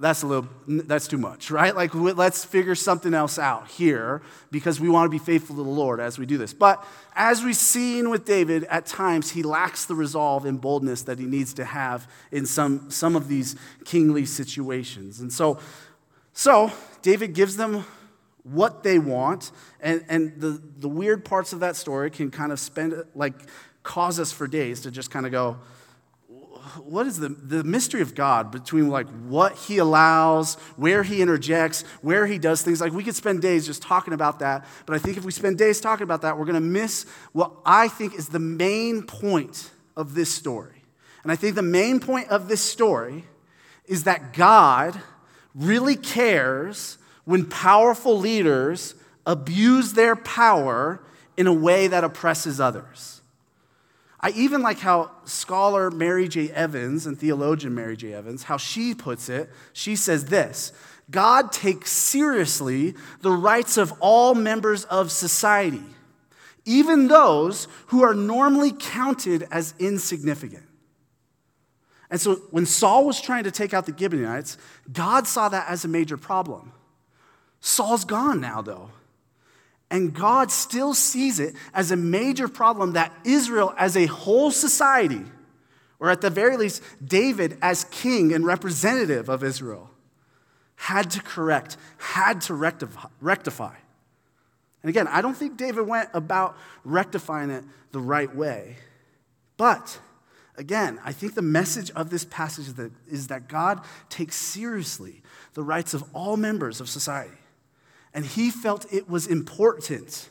that's 0.00 0.22
a 0.22 0.26
little 0.26 0.48
that's 0.66 1.06
too 1.06 1.18
much 1.18 1.50
right? 1.50 1.76
Like 1.76 1.94
let's 1.94 2.44
figure 2.44 2.74
something 2.74 3.14
else 3.14 3.38
out 3.38 3.68
here 3.68 4.22
because 4.50 4.80
we 4.80 4.88
want 4.88 5.06
to 5.06 5.10
be 5.10 5.18
faithful 5.18 5.56
to 5.56 5.62
the 5.62 5.68
lord 5.68 6.00
as 6.00 6.18
we 6.18 6.26
do 6.26 6.38
this. 6.38 6.52
But 6.54 6.84
as 7.14 7.44
we've 7.44 7.56
seen 7.56 8.10
with 8.10 8.24
david 8.24 8.64
at 8.64 8.86
times 8.86 9.30
he 9.30 9.42
lacks 9.42 9.84
the 9.84 9.94
resolve 9.94 10.46
and 10.46 10.60
boldness 10.60 11.02
that 11.02 11.18
he 11.18 11.26
needs 11.26 11.54
to 11.54 11.64
have 11.64 12.10
in 12.32 12.46
some 12.46 12.90
some 12.90 13.14
of 13.14 13.28
these 13.28 13.56
kingly 13.84 14.24
situations. 14.24 15.20
And 15.20 15.32
so 15.32 15.58
so 16.32 16.72
david 17.02 17.34
gives 17.34 17.56
them 17.56 17.84
what 18.42 18.82
they 18.82 18.98
want 18.98 19.52
and 19.80 20.04
and 20.08 20.40
the 20.40 20.60
the 20.78 20.88
weird 20.88 21.24
parts 21.24 21.52
of 21.52 21.60
that 21.60 21.76
story 21.76 22.10
can 22.10 22.30
kind 22.30 22.52
of 22.52 22.58
spend 22.58 22.94
like 23.14 23.34
cause 23.82 24.18
us 24.18 24.32
for 24.32 24.46
days 24.46 24.80
to 24.80 24.90
just 24.90 25.10
kind 25.10 25.26
of 25.26 25.32
go 25.32 25.58
what 26.84 27.06
is 27.06 27.18
the, 27.18 27.28
the 27.28 27.64
mystery 27.64 28.00
of 28.00 28.14
God 28.14 28.50
between 28.50 28.88
like 28.88 29.08
what 29.26 29.56
he 29.56 29.78
allows, 29.78 30.54
where 30.76 31.02
he 31.02 31.22
interjects, 31.22 31.82
where 32.02 32.26
he 32.26 32.38
does 32.38 32.62
things. 32.62 32.80
Like 32.80 32.92
we 32.92 33.04
could 33.04 33.16
spend 33.16 33.42
days 33.42 33.66
just 33.66 33.82
talking 33.82 34.14
about 34.14 34.38
that, 34.40 34.66
but 34.86 34.94
I 34.94 34.98
think 34.98 35.16
if 35.16 35.24
we 35.24 35.32
spend 35.32 35.58
days 35.58 35.80
talking 35.80 36.04
about 36.04 36.22
that, 36.22 36.38
we're 36.38 36.44
going 36.44 36.54
to 36.54 36.60
miss 36.60 37.06
what 37.32 37.52
I 37.64 37.88
think 37.88 38.14
is 38.14 38.28
the 38.28 38.38
main 38.38 39.02
point 39.02 39.70
of 39.96 40.14
this 40.14 40.32
story. 40.32 40.82
And 41.22 41.30
I 41.30 41.36
think 41.36 41.54
the 41.54 41.62
main 41.62 42.00
point 42.00 42.28
of 42.28 42.48
this 42.48 42.60
story 42.60 43.24
is 43.84 44.04
that 44.04 44.32
God 44.32 45.00
really 45.54 45.96
cares 45.96 46.98
when 47.24 47.44
powerful 47.44 48.18
leaders 48.18 48.94
abuse 49.26 49.92
their 49.92 50.16
power 50.16 51.02
in 51.36 51.46
a 51.46 51.52
way 51.52 51.86
that 51.86 52.04
oppresses 52.04 52.60
others. 52.60 53.19
I 54.22 54.30
even 54.30 54.60
like 54.60 54.78
how 54.78 55.10
scholar 55.24 55.90
Mary 55.90 56.28
J. 56.28 56.50
Evans 56.50 57.06
and 57.06 57.18
theologian 57.18 57.74
Mary 57.74 57.96
J. 57.96 58.12
Evans, 58.12 58.42
how 58.44 58.58
she 58.58 58.94
puts 58.94 59.28
it. 59.28 59.48
She 59.72 59.96
says 59.96 60.26
this 60.26 60.72
God 61.10 61.52
takes 61.52 61.90
seriously 61.90 62.94
the 63.22 63.32
rights 63.32 63.76
of 63.76 63.92
all 64.00 64.34
members 64.34 64.84
of 64.84 65.10
society, 65.10 65.82
even 66.64 67.08
those 67.08 67.66
who 67.86 68.02
are 68.02 68.14
normally 68.14 68.72
counted 68.72 69.48
as 69.50 69.74
insignificant. 69.78 70.64
And 72.10 72.20
so 72.20 72.36
when 72.50 72.66
Saul 72.66 73.06
was 73.06 73.20
trying 73.20 73.44
to 73.44 73.50
take 73.50 73.72
out 73.72 73.86
the 73.86 73.96
Gibeonites, 73.96 74.58
God 74.92 75.26
saw 75.26 75.48
that 75.48 75.68
as 75.68 75.84
a 75.84 75.88
major 75.88 76.16
problem. 76.16 76.72
Saul's 77.60 78.04
gone 78.04 78.40
now, 78.40 78.60
though. 78.62 78.90
And 79.90 80.14
God 80.14 80.52
still 80.52 80.94
sees 80.94 81.40
it 81.40 81.54
as 81.74 81.90
a 81.90 81.96
major 81.96 82.46
problem 82.46 82.92
that 82.92 83.12
Israel, 83.24 83.74
as 83.76 83.96
a 83.96 84.06
whole 84.06 84.50
society, 84.50 85.24
or 85.98 86.10
at 86.10 86.20
the 86.20 86.30
very 86.30 86.56
least, 86.56 86.82
David, 87.04 87.58
as 87.60 87.84
king 87.84 88.32
and 88.32 88.46
representative 88.46 89.28
of 89.28 89.42
Israel, 89.42 89.90
had 90.76 91.10
to 91.10 91.22
correct, 91.22 91.76
had 91.98 92.40
to 92.42 92.54
rectify. 92.54 93.74
And 94.82 94.88
again, 94.88 95.08
I 95.08 95.20
don't 95.20 95.36
think 95.36 95.58
David 95.58 95.86
went 95.86 96.08
about 96.14 96.56
rectifying 96.84 97.50
it 97.50 97.64
the 97.90 98.00
right 98.00 98.34
way. 98.34 98.76
But 99.58 99.98
again, 100.56 100.98
I 101.04 101.12
think 101.12 101.34
the 101.34 101.42
message 101.42 101.90
of 101.90 102.08
this 102.08 102.24
passage 102.24 102.72
is 103.10 103.26
that 103.26 103.48
God 103.48 103.82
takes 104.08 104.36
seriously 104.36 105.22
the 105.52 105.62
rights 105.62 105.92
of 105.92 106.04
all 106.14 106.38
members 106.38 106.80
of 106.80 106.88
society. 106.88 107.36
And 108.12 108.26
he 108.26 108.50
felt 108.50 108.92
it 108.92 109.08
was 109.08 109.26
important 109.26 110.28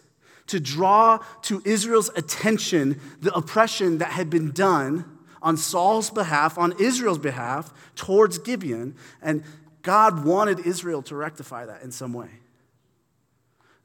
to 0.47 0.59
draw 0.59 1.19
to 1.43 1.61
Israel's 1.63 2.09
attention 2.15 2.99
the 3.21 3.33
oppression 3.33 3.99
that 3.99 4.11
had 4.11 4.29
been 4.29 4.51
done 4.51 5.17
on 5.41 5.55
Saul's 5.55 6.09
behalf, 6.09 6.57
on 6.57 6.73
Israel's 6.79 7.19
behalf, 7.19 7.73
towards 7.95 8.37
Gibeon. 8.39 8.95
And 9.21 9.43
God 9.83 10.25
wanted 10.25 10.59
Israel 10.65 11.01
to 11.03 11.15
rectify 11.15 11.65
that 11.65 11.83
in 11.83 11.91
some 11.91 12.13
way. 12.13 12.29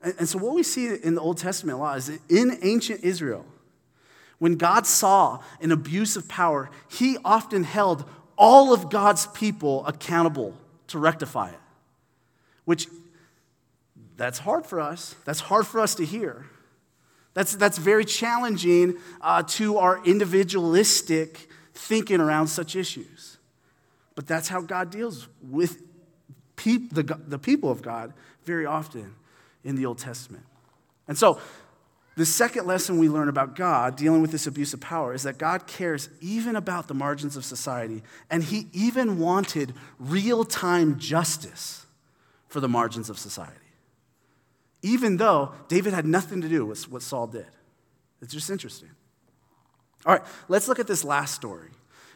And, 0.02 0.14
and 0.20 0.28
so, 0.28 0.38
what 0.38 0.54
we 0.54 0.62
see 0.62 0.86
in 0.86 1.14
the 1.14 1.20
Old 1.20 1.38
Testament 1.38 1.78
law 1.78 1.94
is 1.94 2.06
that 2.06 2.20
in 2.28 2.58
ancient 2.62 3.04
Israel, 3.04 3.44
when 4.38 4.56
God 4.56 4.86
saw 4.86 5.40
an 5.60 5.70
abuse 5.70 6.16
of 6.16 6.28
power, 6.28 6.70
he 6.90 7.18
often 7.24 7.62
held 7.62 8.04
all 8.36 8.72
of 8.72 8.90
God's 8.90 9.26
people 9.28 9.86
accountable 9.86 10.54
to 10.88 10.98
rectify 10.98 11.50
it, 11.50 11.60
which 12.64 12.88
that's 14.16 14.38
hard 14.38 14.66
for 14.66 14.80
us. 14.80 15.16
That's 15.24 15.40
hard 15.40 15.66
for 15.66 15.80
us 15.80 15.94
to 15.96 16.04
hear. 16.04 16.46
That's, 17.34 17.56
that's 17.56 17.78
very 17.78 18.04
challenging 18.04 18.96
uh, 19.20 19.42
to 19.42 19.78
our 19.78 20.04
individualistic 20.04 21.48
thinking 21.74 22.20
around 22.20 22.46
such 22.46 22.76
issues. 22.76 23.38
But 24.14 24.26
that's 24.28 24.48
how 24.48 24.60
God 24.60 24.90
deals 24.90 25.26
with 25.42 25.82
peop- 26.54 26.94
the, 26.94 27.02
the 27.02 27.38
people 27.38 27.70
of 27.70 27.82
God 27.82 28.12
very 28.44 28.66
often 28.66 29.14
in 29.64 29.74
the 29.74 29.86
Old 29.86 29.98
Testament. 29.98 30.44
And 31.08 31.18
so, 31.18 31.40
the 32.16 32.24
second 32.24 32.68
lesson 32.68 32.98
we 32.98 33.08
learn 33.08 33.28
about 33.28 33.56
God 33.56 33.96
dealing 33.96 34.22
with 34.22 34.30
this 34.30 34.46
abuse 34.46 34.72
of 34.72 34.80
power 34.80 35.14
is 35.14 35.24
that 35.24 35.36
God 35.36 35.66
cares 35.66 36.08
even 36.20 36.54
about 36.54 36.86
the 36.86 36.94
margins 36.94 37.36
of 37.36 37.44
society, 37.44 38.04
and 38.30 38.44
He 38.44 38.68
even 38.72 39.18
wanted 39.18 39.74
real 39.98 40.44
time 40.44 40.96
justice 41.00 41.86
for 42.46 42.60
the 42.60 42.68
margins 42.68 43.10
of 43.10 43.18
society. 43.18 43.63
Even 44.84 45.16
though 45.16 45.52
David 45.68 45.94
had 45.94 46.04
nothing 46.04 46.42
to 46.42 46.48
do 46.48 46.66
with 46.66 46.90
what 46.90 47.00
Saul 47.00 47.26
did. 47.26 47.46
It's 48.20 48.34
just 48.34 48.50
interesting. 48.50 48.90
All 50.04 50.12
right, 50.12 50.22
let's 50.46 50.68
look 50.68 50.78
at 50.78 50.86
this 50.86 51.02
last 51.04 51.34
story. 51.34 51.70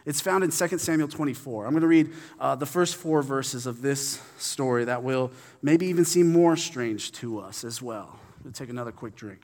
It's 0.05 0.21
found 0.21 0.43
in 0.43 0.51
2 0.51 0.77
Samuel 0.77 1.07
24. 1.07 1.65
I'm 1.65 1.71
going 1.71 1.81
to 1.81 1.87
read 1.87 2.11
uh, 2.39 2.55
the 2.55 2.67
first 2.67 2.95
four 2.95 3.23
verses 3.23 3.65
of 3.65 3.81
this 3.81 4.21
story 4.37 4.85
that 4.85 5.01
will 5.01 5.31
maybe 5.63 5.87
even 5.87 6.05
seem 6.05 6.31
more 6.31 6.55
strange 6.55 7.11
to 7.13 7.39
us 7.39 7.63
as 7.63 7.81
well. 7.81 8.19
We'll 8.43 8.53
take 8.53 8.69
another 8.69 8.91
quick 8.91 9.15
drink. 9.15 9.41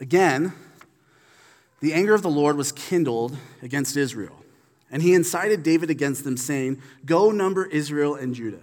Again, 0.00 0.52
the 1.80 1.94
anger 1.94 2.14
of 2.14 2.22
the 2.22 2.30
Lord 2.30 2.56
was 2.56 2.70
kindled 2.70 3.36
against 3.60 3.96
Israel, 3.96 4.43
and 4.94 5.02
he 5.02 5.12
incited 5.12 5.64
David 5.64 5.90
against 5.90 6.22
them, 6.22 6.36
saying, 6.36 6.80
Go 7.04 7.32
number 7.32 7.66
Israel 7.66 8.14
and 8.14 8.32
Judah. 8.32 8.62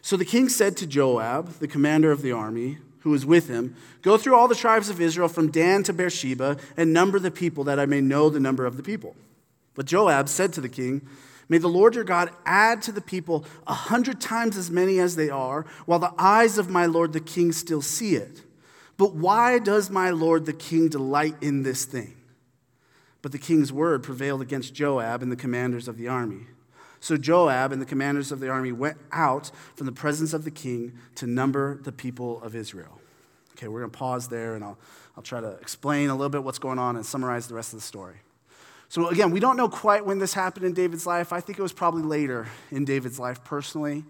So 0.00 0.16
the 0.16 0.24
king 0.24 0.48
said 0.48 0.76
to 0.76 0.86
Joab, 0.86 1.54
the 1.58 1.66
commander 1.66 2.12
of 2.12 2.22
the 2.22 2.30
army, 2.30 2.78
who 3.00 3.10
was 3.10 3.26
with 3.26 3.48
him, 3.48 3.74
Go 4.02 4.16
through 4.16 4.36
all 4.36 4.46
the 4.46 4.54
tribes 4.54 4.88
of 4.88 5.00
Israel 5.00 5.26
from 5.26 5.50
Dan 5.50 5.82
to 5.82 5.92
Beersheba 5.92 6.58
and 6.76 6.92
number 6.92 7.18
the 7.18 7.32
people, 7.32 7.64
that 7.64 7.80
I 7.80 7.86
may 7.86 8.00
know 8.00 8.30
the 8.30 8.38
number 8.38 8.66
of 8.66 8.76
the 8.76 8.84
people. 8.84 9.16
But 9.74 9.86
Joab 9.86 10.28
said 10.28 10.52
to 10.52 10.60
the 10.60 10.68
king, 10.68 11.02
May 11.48 11.58
the 11.58 11.66
Lord 11.66 11.96
your 11.96 12.04
God 12.04 12.30
add 12.46 12.80
to 12.82 12.92
the 12.92 13.00
people 13.00 13.44
a 13.66 13.74
hundred 13.74 14.20
times 14.20 14.56
as 14.56 14.70
many 14.70 15.00
as 15.00 15.16
they 15.16 15.28
are, 15.28 15.66
while 15.86 15.98
the 15.98 16.14
eyes 16.16 16.58
of 16.58 16.70
my 16.70 16.86
Lord 16.86 17.12
the 17.12 17.20
king 17.20 17.50
still 17.50 17.82
see 17.82 18.14
it. 18.14 18.44
But 18.96 19.16
why 19.16 19.58
does 19.58 19.90
my 19.90 20.10
Lord 20.10 20.46
the 20.46 20.52
king 20.52 20.88
delight 20.88 21.34
in 21.40 21.64
this 21.64 21.84
thing? 21.84 22.17
But 23.22 23.32
the 23.32 23.38
king's 23.38 23.72
word 23.72 24.02
prevailed 24.02 24.42
against 24.42 24.74
Joab 24.74 25.22
and 25.22 25.32
the 25.32 25.36
commanders 25.36 25.88
of 25.88 25.96
the 25.96 26.08
army. 26.08 26.46
So 27.00 27.16
Joab 27.16 27.72
and 27.72 27.80
the 27.80 27.86
commanders 27.86 28.32
of 28.32 28.40
the 28.40 28.48
army 28.48 28.72
went 28.72 28.98
out 29.12 29.50
from 29.76 29.86
the 29.86 29.92
presence 29.92 30.32
of 30.32 30.44
the 30.44 30.50
king 30.50 30.98
to 31.16 31.26
number 31.26 31.80
the 31.82 31.92
people 31.92 32.42
of 32.42 32.54
Israel. 32.54 33.00
Okay, 33.52 33.68
we're 33.68 33.80
going 33.80 33.90
to 33.90 33.98
pause 33.98 34.28
there 34.28 34.54
and 34.54 34.64
I'll, 34.64 34.78
I'll 35.16 35.22
try 35.22 35.40
to 35.40 35.52
explain 35.54 36.10
a 36.10 36.14
little 36.14 36.28
bit 36.28 36.44
what's 36.44 36.58
going 36.58 36.78
on 36.78 36.96
and 36.96 37.04
summarize 37.04 37.46
the 37.48 37.54
rest 37.54 37.72
of 37.72 37.80
the 37.80 37.84
story. 37.84 38.16
So, 38.88 39.08
again, 39.08 39.30
we 39.30 39.40
don't 39.40 39.56
know 39.56 39.68
quite 39.68 40.06
when 40.06 40.18
this 40.18 40.32
happened 40.32 40.64
in 40.64 40.72
David's 40.72 41.06
life. 41.06 41.32
I 41.32 41.40
think 41.40 41.58
it 41.58 41.62
was 41.62 41.74
probably 41.74 42.02
later 42.02 42.48
in 42.70 42.84
David's 42.84 43.18
life 43.18 43.44
personally. 43.44 44.04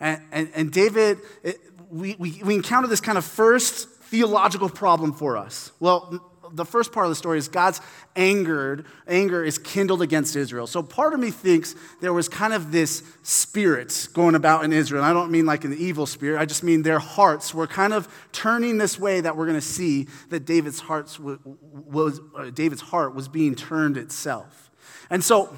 And, 0.00 0.22
and, 0.32 0.50
and 0.54 0.72
David, 0.72 1.18
it, 1.44 1.58
we, 1.90 2.16
we, 2.18 2.40
we 2.44 2.54
encounter 2.54 2.88
this 2.88 3.00
kind 3.00 3.16
of 3.16 3.24
first 3.24 3.88
theological 3.88 4.68
problem 4.68 5.12
for 5.12 5.36
us. 5.36 5.70
Well, 5.78 6.27
the 6.52 6.64
first 6.64 6.92
part 6.92 7.06
of 7.06 7.10
the 7.10 7.16
story 7.16 7.38
is 7.38 7.48
God's 7.48 7.80
angered, 8.16 8.86
anger 9.06 9.44
is 9.44 9.58
kindled 9.58 10.02
against 10.02 10.36
Israel. 10.36 10.66
So 10.66 10.82
part 10.82 11.14
of 11.14 11.20
me 11.20 11.30
thinks 11.30 11.74
there 12.00 12.12
was 12.12 12.28
kind 12.28 12.52
of 12.52 12.72
this 12.72 13.02
spirit 13.22 14.08
going 14.12 14.34
about 14.34 14.64
in 14.64 14.72
Israel. 14.72 15.02
And 15.02 15.10
I 15.10 15.12
don't 15.12 15.30
mean 15.30 15.46
like 15.46 15.64
an 15.64 15.76
evil 15.76 16.06
spirit, 16.06 16.40
I 16.40 16.46
just 16.46 16.62
mean 16.62 16.82
their 16.82 16.98
hearts 16.98 17.54
were 17.54 17.66
kind 17.66 17.92
of 17.92 18.08
turning 18.32 18.78
this 18.78 18.98
way 18.98 19.20
that 19.20 19.36
we're 19.36 19.46
going 19.46 19.60
to 19.60 19.66
see 19.66 20.08
that 20.30 20.44
David's, 20.44 20.80
hearts 20.80 21.18
was, 21.18 22.20
uh, 22.36 22.50
David's 22.50 22.82
heart 22.82 23.14
was 23.14 23.28
being 23.28 23.54
turned 23.54 23.96
itself. 23.96 24.70
And 25.10 25.22
so 25.22 25.56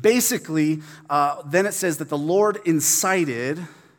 basically, 0.00 0.82
uh, 1.08 1.42
then 1.46 1.66
it 1.66 1.72
says 1.72 1.98
that 1.98 2.08
the 2.08 2.18
Lord 2.18 2.58
incited 2.64 3.58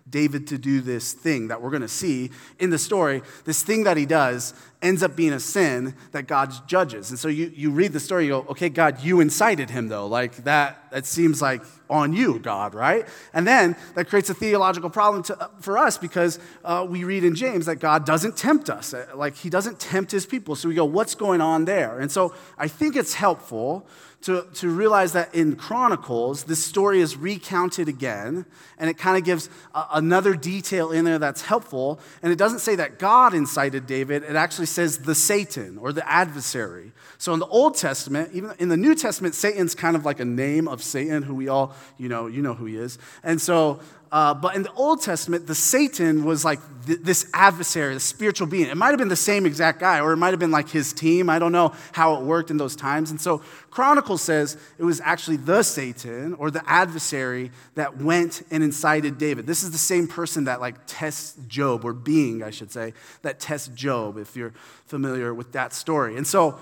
David 0.10 0.48
to 0.48 0.58
do 0.58 0.82
this 0.82 1.14
thing 1.14 1.50
that 1.50 1.62
we're 1.62 1.70
going 1.70 1.82
to 1.82 1.88
see 1.88 2.32
in 2.60 2.70
the 2.70 2.78
story. 2.78 3.22
This 3.46 3.64
thing 3.64 3.84
that 3.84 3.98
he 3.98 4.06
does 4.06 4.54
ends 4.82 5.04
up 5.04 5.16
being 5.16 5.34
a 5.34 5.40
sin 5.40 5.94
that 6.12 6.26
God 6.26 6.54
judges. 6.68 7.10
And 7.10 7.20
so 7.20 7.28
you, 7.28 7.52
you 7.54 7.70
read 7.72 7.92
the 7.92 8.00
story, 8.00 8.26
you 8.26 8.32
go, 8.32 8.46
okay, 8.50 8.70
God, 8.70 9.04
you 9.04 9.20
incited 9.20 9.70
him 9.70 9.90
though. 9.90 10.08
Like 10.08 10.38
that, 10.46 10.90
that 10.92 11.06
seems 11.06 11.42
like 11.42 11.64
on 11.90 12.14
you, 12.14 12.40
God, 12.40 12.74
right? 12.74 13.06
And 13.34 13.46
then 13.46 13.76
that 13.96 14.08
creates 14.08 14.30
a 14.30 14.34
theological 14.34 14.90
problem 14.90 15.24
to, 15.24 15.50
for 15.60 15.78
us 15.78 15.98
because 15.98 16.40
uh, 16.64 16.86
we 16.88 17.04
read 17.04 17.26
in 17.26 17.36
James 17.36 17.66
that 17.66 17.78
God 17.78 18.06
doesn't 18.06 18.38
tempt 18.38 18.70
us. 18.70 18.94
Uh, 18.94 19.06
like 19.16 19.36
he 19.36 19.50
doesn't 19.50 19.80
tempt 19.80 20.12
his 20.12 20.26
people. 20.26 20.56
So 20.56 20.70
we 20.70 20.76
go, 20.76 20.86
what's 20.86 21.16
going 21.16 21.42
on 21.42 21.66
there? 21.66 22.00
And 22.00 22.10
so 22.10 22.34
I 22.58 22.70
think 22.70 22.96
it's 22.96 23.16
helpful 23.16 23.86
to, 24.22 24.46
to 24.56 24.70
realize 24.70 25.14
that 25.14 25.34
in 25.34 25.56
Chronicles, 25.56 26.44
this 26.44 26.64
story 26.64 27.00
is 27.00 27.16
recounted 27.16 27.88
again, 27.88 28.46
and 28.78 28.90
it 28.90 28.98
kind 28.98 29.18
of 29.18 29.24
gives 29.24 29.50
a, 29.74 29.86
another 29.94 30.34
detail 30.34 30.92
in 30.92 31.06
there 31.06 31.20
that's 31.20 31.44
helpful. 31.44 32.00
And 32.22 32.32
it 32.32 32.38
doesn't 32.38 32.60
say 32.60 32.76
that 32.76 33.00
God 33.00 33.34
incited 33.34 33.88
David, 33.88 34.24
it 34.24 34.36
actually 34.36 34.66
says 34.70 35.00
the 35.00 35.16
Satan 35.16 35.78
or 35.78 35.92
the 35.92 36.10
adversary. 36.10 36.92
So 37.18 37.34
in 37.34 37.40
the 37.40 37.48
Old 37.48 37.76
Testament, 37.76 38.30
even 38.34 38.54
in 38.60 38.70
the 38.70 38.78
New 38.78 38.96
Testament, 38.96 39.36
Satan's 39.36 39.76
kind 39.76 39.96
of 39.96 40.06
like 40.06 40.20
a 40.20 40.26
name 40.26 40.68
of 40.68 40.82
Satan, 40.82 41.24
who 41.24 41.36
we 41.36 41.50
all, 41.50 41.76
you 41.98 42.08
know, 42.08 42.28
you 42.28 42.42
know 42.42 42.54
who 42.54 42.66
he 42.66 42.78
is. 42.78 42.98
And 43.24 43.42
so 43.42 43.80
uh, 44.12 44.34
but 44.34 44.56
in 44.56 44.64
the 44.64 44.74
Old 44.74 45.02
Testament, 45.02 45.46
the 45.46 45.54
Satan 45.54 46.24
was 46.24 46.44
like 46.44 46.60
th- 46.88 47.00
this 47.02 47.30
adversary, 47.32 47.94
the 47.94 48.00
spiritual 48.00 48.48
being. 48.48 48.68
It 48.68 48.76
might 48.76 48.90
have 48.90 48.98
been 48.98 49.08
the 49.08 49.16
same 49.16 49.46
exact 49.46 49.80
guy, 49.80 50.00
or 50.00 50.14
it 50.14 50.18
might 50.18 50.32
have 50.32 50.40
been 50.40 50.50
like 50.50 50.70
his 50.70 50.94
team. 50.94 51.30
I 51.30 51.38
don't 51.38 51.52
know 51.52 51.76
how 51.92 52.16
it 52.16 52.24
worked 52.24 52.50
in 52.50 52.58
those 52.58 52.76
times. 52.76 53.12
And 53.12 53.22
so 53.22 53.44
Chronicles 53.70 54.24
says 54.24 54.58
it 54.80 54.84
was 54.84 55.00
actually 55.02 55.38
the 55.38 55.62
Satan 55.62 56.34
or 56.34 56.50
the 56.50 56.68
adversary 56.68 57.52
that 57.76 57.98
went 57.98 58.42
and 58.50 58.64
incited 58.64 59.20
David. 59.20 59.46
This 59.46 59.62
is 59.62 59.70
the 59.70 59.78
same 59.78 60.08
person 60.08 60.46
that 60.46 60.60
like 60.60 60.76
tests 60.88 61.38
Job, 61.48 61.86
or 61.86 61.94
being, 61.94 62.42
I 62.42 62.50
should 62.50 62.72
say, 62.72 62.94
that 63.22 63.40
tests 63.40 63.68
Job, 63.76 64.18
if 64.18 64.36
you're 64.36 64.54
familiar 64.88 65.36
with 65.36 65.52
that 65.52 65.72
story. 65.72 66.18
And 66.18 66.26
so, 66.26 66.58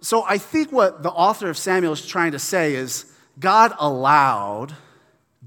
so 0.00 0.22
I 0.22 0.38
think 0.38 0.70
what 0.70 1.02
the 1.02 1.10
author 1.10 1.50
of 1.50 1.58
Samuel 1.58 1.94
is 1.94 2.06
trying 2.06 2.30
to 2.30 2.38
say 2.38 2.76
is 2.76 3.06
God 3.40 3.72
allowed 3.80 4.74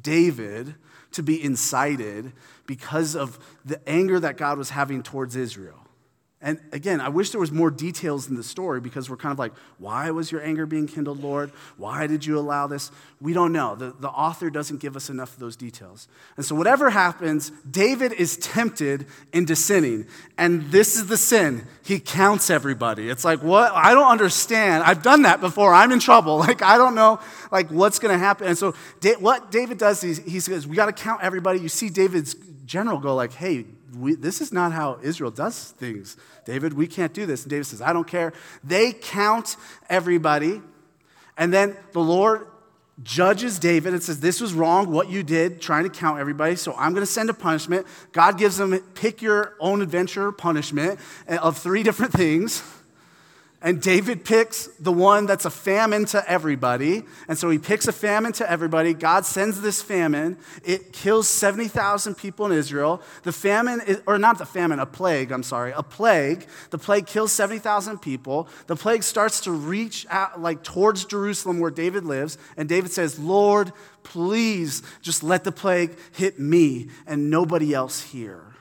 David 0.01 0.75
to 1.15 1.23
be 1.23 1.41
incited 1.43 2.31
because 2.67 3.15
of 3.15 3.39
the 3.63 3.87
anger 3.87 4.19
that 4.19 4.37
God 4.37 4.57
was 4.57 4.69
having 4.69 5.03
towards 5.03 5.35
Israel. 5.35 5.84
And 6.45 6.59
again, 6.71 7.01
I 7.01 7.09
wish 7.09 7.31
there 7.31 7.41
was 7.41 7.51
more 7.51 7.71
details 7.71 8.29
in 8.29 8.35
the 8.35 8.43
story 8.43 8.79
because 8.79 9.09
we're 9.09 9.17
kind 9.17 9.31
of 9.31 9.39
like, 9.39 9.51
why 9.79 10.11
was 10.11 10.31
your 10.31 10.43
anger 10.43 10.67
being 10.67 10.85
kindled, 10.85 11.23
Lord? 11.23 11.49
Why 11.75 12.05
did 12.05 12.23
you 12.23 12.37
allow 12.37 12.67
this? 12.67 12.91
We 13.19 13.33
don't 13.33 13.51
know. 13.51 13.73
The, 13.73 13.95
the 13.99 14.09
author 14.09 14.51
doesn't 14.51 14.79
give 14.79 14.95
us 14.95 15.09
enough 15.09 15.33
of 15.33 15.39
those 15.39 15.55
details. 15.55 16.07
And 16.37 16.45
so, 16.45 16.53
whatever 16.53 16.91
happens, 16.91 17.49
David 17.69 18.13
is 18.13 18.37
tempted 18.37 19.07
into 19.33 19.55
sinning. 19.55 20.05
And 20.37 20.69
this 20.69 20.95
is 20.95 21.07
the 21.07 21.17
sin. 21.17 21.65
He 21.83 21.99
counts 21.99 22.51
everybody. 22.51 23.09
It's 23.09 23.25
like, 23.25 23.41
what? 23.41 23.71
I 23.71 23.95
don't 23.95 24.11
understand. 24.11 24.83
I've 24.83 25.01
done 25.01 25.23
that 25.23 25.41
before. 25.41 25.73
I'm 25.73 25.91
in 25.91 25.99
trouble. 25.99 26.35
Like, 26.45 26.61
I 26.61 26.77
don't 26.77 26.93
know, 26.93 27.19
like, 27.51 27.71
what's 27.71 27.97
going 27.97 28.11
to 28.13 28.19
happen. 28.19 28.45
And 28.45 28.55
so, 28.55 28.75
what 29.19 29.49
David 29.49 29.79
does, 29.79 29.99
he, 29.99 30.13
he 30.13 30.39
says, 30.39 30.67
we 30.67 30.75
got 30.75 30.85
to 30.85 30.93
count 30.93 31.23
everybody. 31.23 31.59
You 31.59 31.69
see 31.69 31.89
David's 31.89 32.35
general 32.65 32.99
go 32.99 33.15
like, 33.15 33.33
hey, 33.33 33.65
we, 33.93 34.15
this 34.15 34.41
is 34.41 34.51
not 34.51 34.71
how 34.71 34.99
Israel 35.01 35.31
does 35.31 35.71
things. 35.71 36.17
David, 36.45 36.73
we 36.73 36.87
can't 36.87 37.13
do 37.13 37.25
this. 37.25 37.43
And 37.43 37.49
David 37.49 37.65
says, 37.65 37.81
I 37.81 37.93
don't 37.93 38.07
care. 38.07 38.33
They 38.63 38.93
count 38.93 39.57
everybody. 39.89 40.61
And 41.37 41.53
then 41.53 41.75
the 41.91 41.99
Lord 41.99 42.47
judges 43.03 43.59
David 43.59 43.93
and 43.93 44.01
says, 44.01 44.19
This 44.19 44.39
was 44.39 44.53
wrong, 44.53 44.91
what 44.91 45.09
you 45.09 45.23
did, 45.23 45.61
trying 45.61 45.83
to 45.83 45.89
count 45.89 46.19
everybody, 46.19 46.55
so 46.55 46.73
I'm 46.73 46.93
going 46.93 47.05
to 47.05 47.11
send 47.11 47.29
a 47.29 47.33
punishment. 47.33 47.85
God 48.11 48.37
gives 48.37 48.57
them, 48.57 48.77
pick 48.93 49.21
your 49.21 49.55
own 49.59 49.81
adventure 49.81 50.31
punishment 50.31 50.99
eh, 51.27 51.37
of 51.37 51.57
three 51.57 51.83
different 51.83 52.13
things. 52.13 52.63
And 53.65 53.81
David 53.81 54.23
picks 54.23 54.67
the 54.79 54.91
one 54.91 55.25
that's 55.25 55.45
a 55.45 55.49
famine 55.49 56.05
to 56.05 56.29
everybody. 56.29 57.01
And 57.27 57.35
so 57.35 57.49
he 57.49 57.57
picks 57.57 57.87
a 57.87 57.91
famine 57.91 58.31
to 58.33 58.49
everybody. 58.49 58.93
God 58.93 59.25
sends 59.25 59.59
this 59.59 59.81
famine. 59.81 60.37
It 60.63 60.93
kills 60.93 61.27
70,000 61.27 62.13
people 62.13 62.45
in 62.45 62.51
Israel. 62.51 63.01
The 63.23 63.31
famine, 63.31 63.81
is, 63.87 64.03
or 64.05 64.19
not 64.19 64.37
the 64.37 64.45
famine, 64.45 64.77
a 64.77 64.85
plague, 64.85 65.31
I'm 65.31 65.41
sorry, 65.41 65.73
a 65.75 65.81
plague. 65.81 66.45
The 66.69 66.77
plague 66.77 67.07
kills 67.07 67.31
70,000 67.31 67.97
people. 67.97 68.47
The 68.67 68.75
plague 68.75 69.01
starts 69.01 69.41
to 69.41 69.51
reach 69.51 70.05
out, 70.11 70.39
like 70.39 70.61
towards 70.61 71.03
Jerusalem 71.03 71.59
where 71.59 71.71
David 71.71 72.05
lives. 72.05 72.37
And 72.57 72.69
David 72.69 72.91
says, 72.91 73.17
Lord, 73.17 73.73
please 74.03 74.83
just 75.01 75.23
let 75.23 75.43
the 75.43 75.51
plague 75.51 75.97
hit 76.11 76.39
me 76.39 76.89
and 77.07 77.31
nobody 77.31 77.73
else 77.73 77.99
here. 77.99 78.54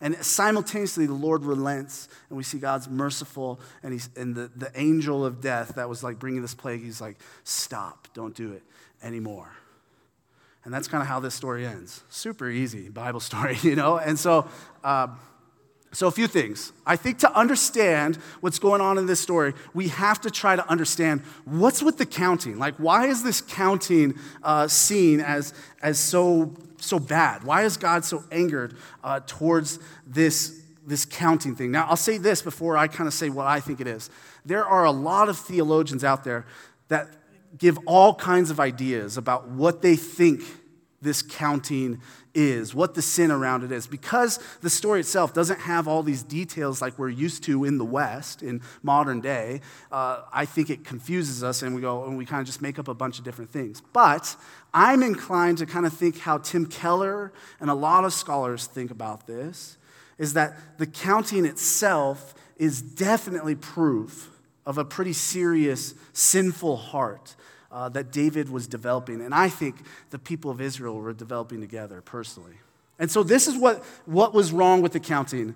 And 0.00 0.16
simultaneously, 0.16 1.06
the 1.06 1.14
Lord 1.14 1.44
relents, 1.44 2.08
and 2.28 2.36
we 2.36 2.44
see 2.44 2.58
God's 2.58 2.88
merciful, 2.88 3.60
and, 3.82 3.92
he's, 3.92 4.10
and 4.14 4.34
the, 4.34 4.50
the 4.54 4.70
angel 4.78 5.24
of 5.24 5.40
death 5.40 5.76
that 5.76 5.88
was 5.88 6.02
like 6.02 6.18
bringing 6.18 6.42
this 6.42 6.54
plague, 6.54 6.82
he's 6.82 7.00
like, 7.00 7.16
stop, 7.44 8.08
don't 8.12 8.34
do 8.34 8.52
it 8.52 8.62
anymore. 9.02 9.50
And 10.64 10.74
that's 10.74 10.88
kind 10.88 11.00
of 11.00 11.08
how 11.08 11.20
this 11.20 11.34
story 11.34 11.64
ends. 11.64 12.02
Super 12.10 12.50
easy 12.50 12.88
Bible 12.90 13.20
story, 13.20 13.56
you 13.62 13.76
know? 13.76 13.96
And 13.98 14.18
so, 14.18 14.48
uh, 14.84 15.08
So, 15.96 16.08
a 16.08 16.10
few 16.10 16.26
things. 16.26 16.74
I 16.84 16.96
think 16.96 17.20
to 17.20 17.32
understand 17.34 18.16
what's 18.40 18.58
going 18.58 18.82
on 18.82 18.98
in 18.98 19.06
this 19.06 19.18
story, 19.18 19.54
we 19.72 19.88
have 19.88 20.20
to 20.20 20.30
try 20.30 20.54
to 20.54 20.68
understand 20.68 21.22
what's 21.46 21.82
with 21.82 21.96
the 21.96 22.04
counting. 22.04 22.58
Like, 22.58 22.74
why 22.74 23.06
is 23.06 23.22
this 23.22 23.40
counting 23.40 24.18
uh, 24.42 24.68
seen 24.68 25.20
as, 25.20 25.54
as 25.80 25.98
so, 25.98 26.54
so 26.76 26.98
bad? 26.98 27.44
Why 27.44 27.62
is 27.62 27.78
God 27.78 28.04
so 28.04 28.22
angered 28.30 28.76
uh, 29.02 29.20
towards 29.26 29.78
this, 30.06 30.60
this 30.86 31.06
counting 31.06 31.56
thing? 31.56 31.70
Now, 31.70 31.86
I'll 31.88 31.96
say 31.96 32.18
this 32.18 32.42
before 32.42 32.76
I 32.76 32.88
kind 32.88 33.08
of 33.08 33.14
say 33.14 33.30
what 33.30 33.46
I 33.46 33.60
think 33.60 33.80
it 33.80 33.86
is. 33.86 34.10
There 34.44 34.66
are 34.66 34.84
a 34.84 34.92
lot 34.92 35.30
of 35.30 35.38
theologians 35.38 36.04
out 36.04 36.24
there 36.24 36.44
that 36.88 37.08
give 37.56 37.78
all 37.86 38.14
kinds 38.14 38.50
of 38.50 38.60
ideas 38.60 39.16
about 39.16 39.48
what 39.48 39.80
they 39.80 39.96
think 39.96 40.42
this 41.06 41.22
counting 41.22 42.00
is, 42.34 42.74
what 42.74 42.94
the 42.94 43.02
sin 43.02 43.30
around 43.30 43.64
it 43.64 43.72
is. 43.72 43.86
Because 43.86 44.38
the 44.60 44.68
story 44.68 45.00
itself 45.00 45.32
doesn't 45.32 45.60
have 45.60 45.88
all 45.88 46.02
these 46.02 46.22
details 46.22 46.82
like 46.82 46.98
we're 46.98 47.08
used 47.08 47.44
to 47.44 47.64
in 47.64 47.78
the 47.78 47.84
West, 47.84 48.42
in 48.42 48.60
modern 48.82 49.20
day, 49.20 49.62
uh, 49.90 50.22
I 50.32 50.44
think 50.44 50.68
it 50.68 50.84
confuses 50.84 51.42
us 51.42 51.62
and 51.62 51.74
we 51.74 51.80
go 51.80 52.04
and 52.04 52.18
we 52.18 52.26
kind 52.26 52.40
of 52.40 52.46
just 52.46 52.60
make 52.60 52.78
up 52.78 52.88
a 52.88 52.94
bunch 52.94 53.18
of 53.18 53.24
different 53.24 53.50
things. 53.50 53.80
But 53.92 54.36
I'm 54.74 55.02
inclined 55.02 55.58
to 55.58 55.66
kind 55.66 55.86
of 55.86 55.92
think 55.92 56.18
how 56.18 56.38
Tim 56.38 56.66
Keller 56.66 57.32
and 57.60 57.70
a 57.70 57.74
lot 57.74 58.04
of 58.04 58.12
scholars 58.12 58.66
think 58.66 58.90
about 58.90 59.26
this 59.26 59.78
is 60.18 60.34
that 60.34 60.78
the 60.78 60.86
counting 60.86 61.44
itself 61.44 62.34
is 62.56 62.80
definitely 62.80 63.54
proof 63.54 64.30
of 64.64 64.78
a 64.78 64.84
pretty 64.84 65.12
serious 65.12 65.94
sinful 66.12 66.76
heart 66.76 67.36
uh, 67.70 67.88
that 67.90 68.12
David 68.12 68.48
was 68.48 68.66
developing. 68.66 69.20
And 69.20 69.34
I 69.34 69.48
think 69.48 69.76
the 70.10 70.18
people 70.18 70.50
of 70.50 70.60
Israel 70.60 70.96
were 70.96 71.12
developing 71.12 71.60
together 71.60 72.00
personally. 72.00 72.54
And 72.98 73.10
so 73.10 73.22
this 73.22 73.46
is 73.46 73.56
what, 73.56 73.84
what 74.06 74.32
was 74.32 74.52
wrong 74.52 74.82
with 74.82 74.92
the 74.92 75.00
counting. 75.00 75.54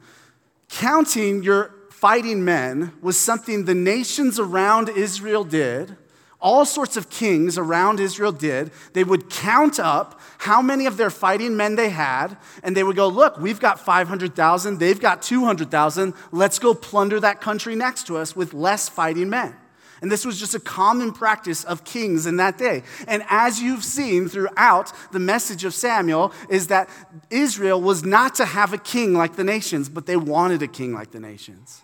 Counting 0.68 1.42
your 1.42 1.74
fighting 1.90 2.44
men 2.44 2.92
was 3.00 3.18
something 3.18 3.64
the 3.64 3.74
nations 3.74 4.38
around 4.38 4.88
Israel 4.88 5.44
did. 5.44 5.96
All 6.40 6.64
sorts 6.64 6.96
of 6.96 7.10
kings 7.10 7.58
around 7.58 8.00
Israel 8.00 8.32
did. 8.32 8.70
They 8.94 9.04
would 9.04 9.28
count 9.28 9.78
up 9.78 10.18
how 10.38 10.62
many 10.62 10.86
of 10.86 10.96
their 10.96 11.10
fighting 11.10 11.54
men 11.54 11.76
they 11.76 11.90
had, 11.90 12.38
and 12.62 12.74
they 12.74 12.82
would 12.82 12.96
go, 12.96 13.08
Look, 13.08 13.36
we've 13.38 13.60
got 13.60 13.78
500,000, 13.78 14.78
they've 14.78 14.98
got 14.98 15.20
200,000. 15.20 16.14
Let's 16.32 16.58
go 16.58 16.72
plunder 16.72 17.20
that 17.20 17.42
country 17.42 17.76
next 17.76 18.06
to 18.06 18.16
us 18.16 18.34
with 18.34 18.54
less 18.54 18.88
fighting 18.88 19.28
men. 19.28 19.54
And 20.02 20.10
this 20.10 20.24
was 20.24 20.38
just 20.38 20.54
a 20.54 20.60
common 20.60 21.12
practice 21.12 21.64
of 21.64 21.84
kings 21.84 22.26
in 22.26 22.36
that 22.36 22.56
day. 22.56 22.82
And 23.06 23.22
as 23.28 23.60
you've 23.60 23.84
seen 23.84 24.28
throughout 24.28 24.92
the 25.12 25.18
message 25.18 25.64
of 25.64 25.74
Samuel, 25.74 26.32
is 26.48 26.68
that 26.68 26.88
Israel 27.30 27.80
was 27.80 28.04
not 28.04 28.34
to 28.36 28.44
have 28.44 28.72
a 28.72 28.78
king 28.78 29.14
like 29.14 29.36
the 29.36 29.44
nations, 29.44 29.88
but 29.88 30.06
they 30.06 30.16
wanted 30.16 30.62
a 30.62 30.68
king 30.68 30.94
like 30.94 31.10
the 31.10 31.20
nations. 31.20 31.82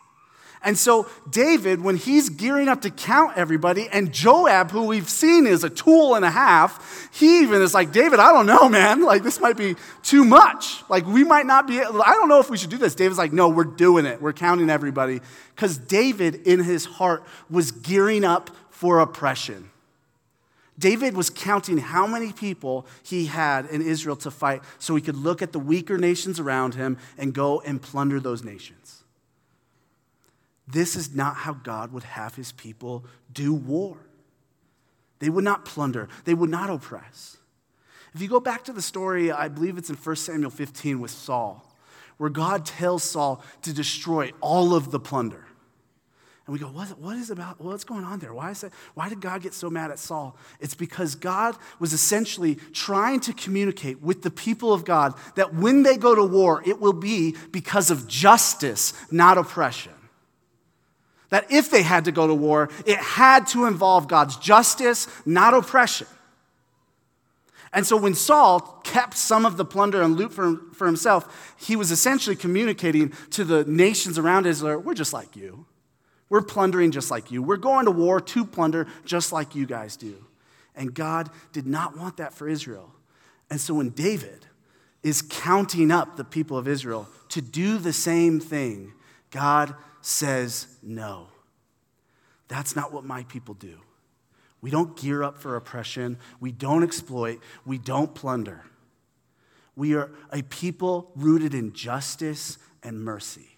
And 0.67 0.77
so, 0.77 1.09
David, 1.31 1.81
when 1.81 1.97
he's 1.97 2.29
gearing 2.29 2.67
up 2.67 2.81
to 2.81 2.91
count 2.91 3.37
everybody, 3.37 3.89
and 3.93 4.13
Joab, 4.13 4.73
who 4.73 4.83
we've 4.83 5.09
seen 5.09 5.47
is 5.47 5.63
a 5.63 5.71
tool 5.71 6.17
and 6.17 6.25
a 6.25 6.31
half, 6.31 7.09
he 7.15 7.43
even 7.43 7.63
is 7.63 7.73
like, 7.73 7.93
David, 7.93 8.19
I 8.19 8.33
don't 8.33 8.47
know, 8.47 8.69
man. 8.69 9.05
Like, 9.05 9.23
this 9.23 9.39
might 9.39 9.57
be 9.57 9.77
too 10.03 10.25
much. 10.25 10.83
Like, 10.89 11.07
we 11.07 11.23
might 11.23 11.47
not 11.47 11.69
be, 11.69 11.79
I 11.81 11.85
don't 12.15 12.29
know 12.29 12.41
if 12.41 12.51
we 12.51 12.57
should 12.57 12.71
do 12.71 12.79
this. 12.79 12.97
David's 12.97 13.17
like, 13.17 13.33
no, 13.33 13.49
we're 13.49 13.63
doing 13.63 14.07
it. 14.07 14.21
We're 14.21 14.33
counting 14.33 14.69
everybody. 14.69 15.21
Because 15.55 15.79
David, 15.79 16.35
in 16.49 16.65
his 16.65 16.85
heart, 16.85 17.23
was 17.49 17.71
gearing 17.71 18.25
up 18.25 18.51
for 18.69 18.99
oppression. 18.99 19.71
David 20.77 21.15
was 21.17 21.31
counting 21.31 21.79
how 21.79 22.09
many 22.09 22.33
people 22.33 22.89
he 23.05 23.27
had 23.27 23.67
in 23.67 23.83
Israel 23.83 24.17
to 24.17 24.33
fight 24.33 24.63
so 24.81 24.97
he 24.97 25.01
could 25.01 25.17
look 25.17 25.43
at 25.43 25.53
the 25.53 25.61
weaker 25.61 25.97
nations 25.97 26.41
around 26.41 26.75
him 26.75 26.99
and 27.17 27.33
go 27.33 27.61
and 27.61 27.81
plunder 27.81 28.19
those 28.19 28.43
nations. 28.43 28.96
This 30.67 30.97
is 30.97 31.15
not 31.15 31.37
how 31.37 31.53
God 31.53 31.93
would 31.93 32.03
have 32.03 32.35
his 32.35 32.53
people 32.53 33.05
do 33.33 33.55
war. 33.55 33.99
They 35.19 35.31
would 35.31 35.45
not 35.45 35.65
plunder, 35.65 36.09
they 36.25 36.35
would 36.35 36.51
not 36.51 36.71
oppress. 36.71 37.39
If 38.15 38.23
you 38.23 38.29
go 38.29 38.41
back 38.41 38.65
to 38.65 38.73
the 38.73 38.83
story, 38.83 39.31
I 39.31 39.49
believe 39.49 39.77
it's 39.77 39.91
in 39.91 39.97
1 39.97 40.17
Samuel 40.17 40.51
15 40.51 41.01
with 41.01 41.11
Saul, 41.11 41.71
where 42.17 42.31
God 42.31 42.65
tells 42.65 43.03
Saul 43.03 43.43
to 43.63 43.75
destroy 43.75 44.33
all 44.41 44.75
of 44.75 44.91
the 44.91 44.99
plunder. 44.99 45.45
And 46.47 46.53
we 46.53 46.61
go, 46.61 46.69
what, 46.69 46.99
what 46.99 47.17
is 47.17 47.31
about, 47.31 47.61
what's 47.61 47.85
going 47.85 48.05
on 48.05 48.21
there? 48.21 48.33
Why, 48.33 48.53
is 48.53 48.61
that, 48.61 48.73
why 48.95 49.09
did 49.09 49.21
God 49.21 49.43
get 49.43 49.53
so 49.53 49.69
mad 49.69 49.91
at 49.91 49.99
Saul? 49.99 50.37
It's 50.61 50.75
because 50.75 51.17
God 51.17 51.57
was 51.81 51.93
essentially 51.93 52.55
trying 52.73 53.19
to 53.21 53.33
communicate 53.33 54.01
with 54.01 54.23
the 54.23 54.31
people 54.31 54.73
of 54.73 54.85
God 54.85 55.15
that 55.35 55.55
when 55.55 55.83
they 55.83 55.97
go 55.97 56.15
to 56.15 56.23
war, 56.23 56.63
it 56.65 56.81
will 56.81 56.93
be 56.93 57.35
because 57.51 57.91
of 57.91 58.07
justice, 58.07 58.95
not 59.11 59.39
oppression. 59.39 59.93
That 61.31 61.51
if 61.51 61.71
they 61.71 61.83
had 61.83 62.05
to 62.05 62.13
go 62.13 62.27
to 62.27 62.35
war, 62.35 62.71
it 62.85 62.99
had 62.99 63.47
to 63.49 63.67
involve 63.67 64.09
God's 64.09 64.37
justice, 64.37 65.09
not 65.25 65.55
oppression. 65.55 66.07
And 67.73 67.87
so 67.87 67.97
when 67.97 68.15
Saul 68.15 68.61
kept 68.85 69.17
some 69.17 69.45
of 69.45 69.57
the 69.57 69.65
plunder 69.65 70.01
and 70.01 70.17
loot 70.17 70.33
for, 70.33 70.57
for 70.73 70.87
himself, 70.87 71.55
he 71.59 71.77
was 71.77 71.91
essentially 71.91 72.37
communicating 72.37 73.13
to 73.31 73.45
the 73.45 73.65
nations 73.65 74.19
around 74.19 74.47
Israel 74.47 74.81
we're 74.81 74.95
just 74.95 75.13
like 75.13 75.37
you. 75.37 75.67
We're 76.29 76.43
plundering 76.43 76.91
just 76.91 77.11
like 77.11 77.31
you. 77.31 77.43
We're 77.43 77.57
going 77.57 77.85
to 77.85 77.91
war 77.91 78.21
to 78.21 78.45
plunder 78.45 78.87
just 79.05 79.33
like 79.33 79.55
you 79.55 79.67
guys 79.67 79.97
do. 79.97 80.25
And 80.75 80.93
God 80.93 81.31
did 81.53 81.67
not 81.67 81.97
want 81.97 82.17
that 82.17 82.35
for 82.35 82.49
Israel. 82.49 82.93
And 83.51 83.61
so 83.61 83.75
when 83.75 83.91
David 83.91 84.47
is 85.03 85.23
counting 85.23 85.91
up 85.91 86.17
the 86.17 86.25
people 86.25 86.59
of 86.59 86.67
Israel 86.67 87.09
to 87.29 87.41
do 87.41 87.79
the 87.79 87.93
same 87.93 88.41
thing, 88.41 88.93
God 89.31 89.75
says 90.07 90.69
no. 90.85 91.27
That's 92.47 92.77
not 92.77 92.93
what 92.93 93.05
my 93.05 93.25
people 93.25 93.55
do. 93.55 93.81
We 94.61 94.71
don't 94.71 94.97
gear 94.97 95.25
up 95.25 95.37
for 95.37 95.57
oppression, 95.57 96.19
we 96.39 96.53
don't 96.53 96.85
exploit, 96.85 97.41
we 97.65 97.79
don't 97.79 98.15
plunder. 98.15 98.63
We 99.75 99.95
are 99.95 100.11
a 100.33 100.43
people 100.43 101.11
rooted 101.17 101.55
in 101.55 101.73
justice 101.73 102.57
and 102.85 103.01
mercy. 103.05 103.49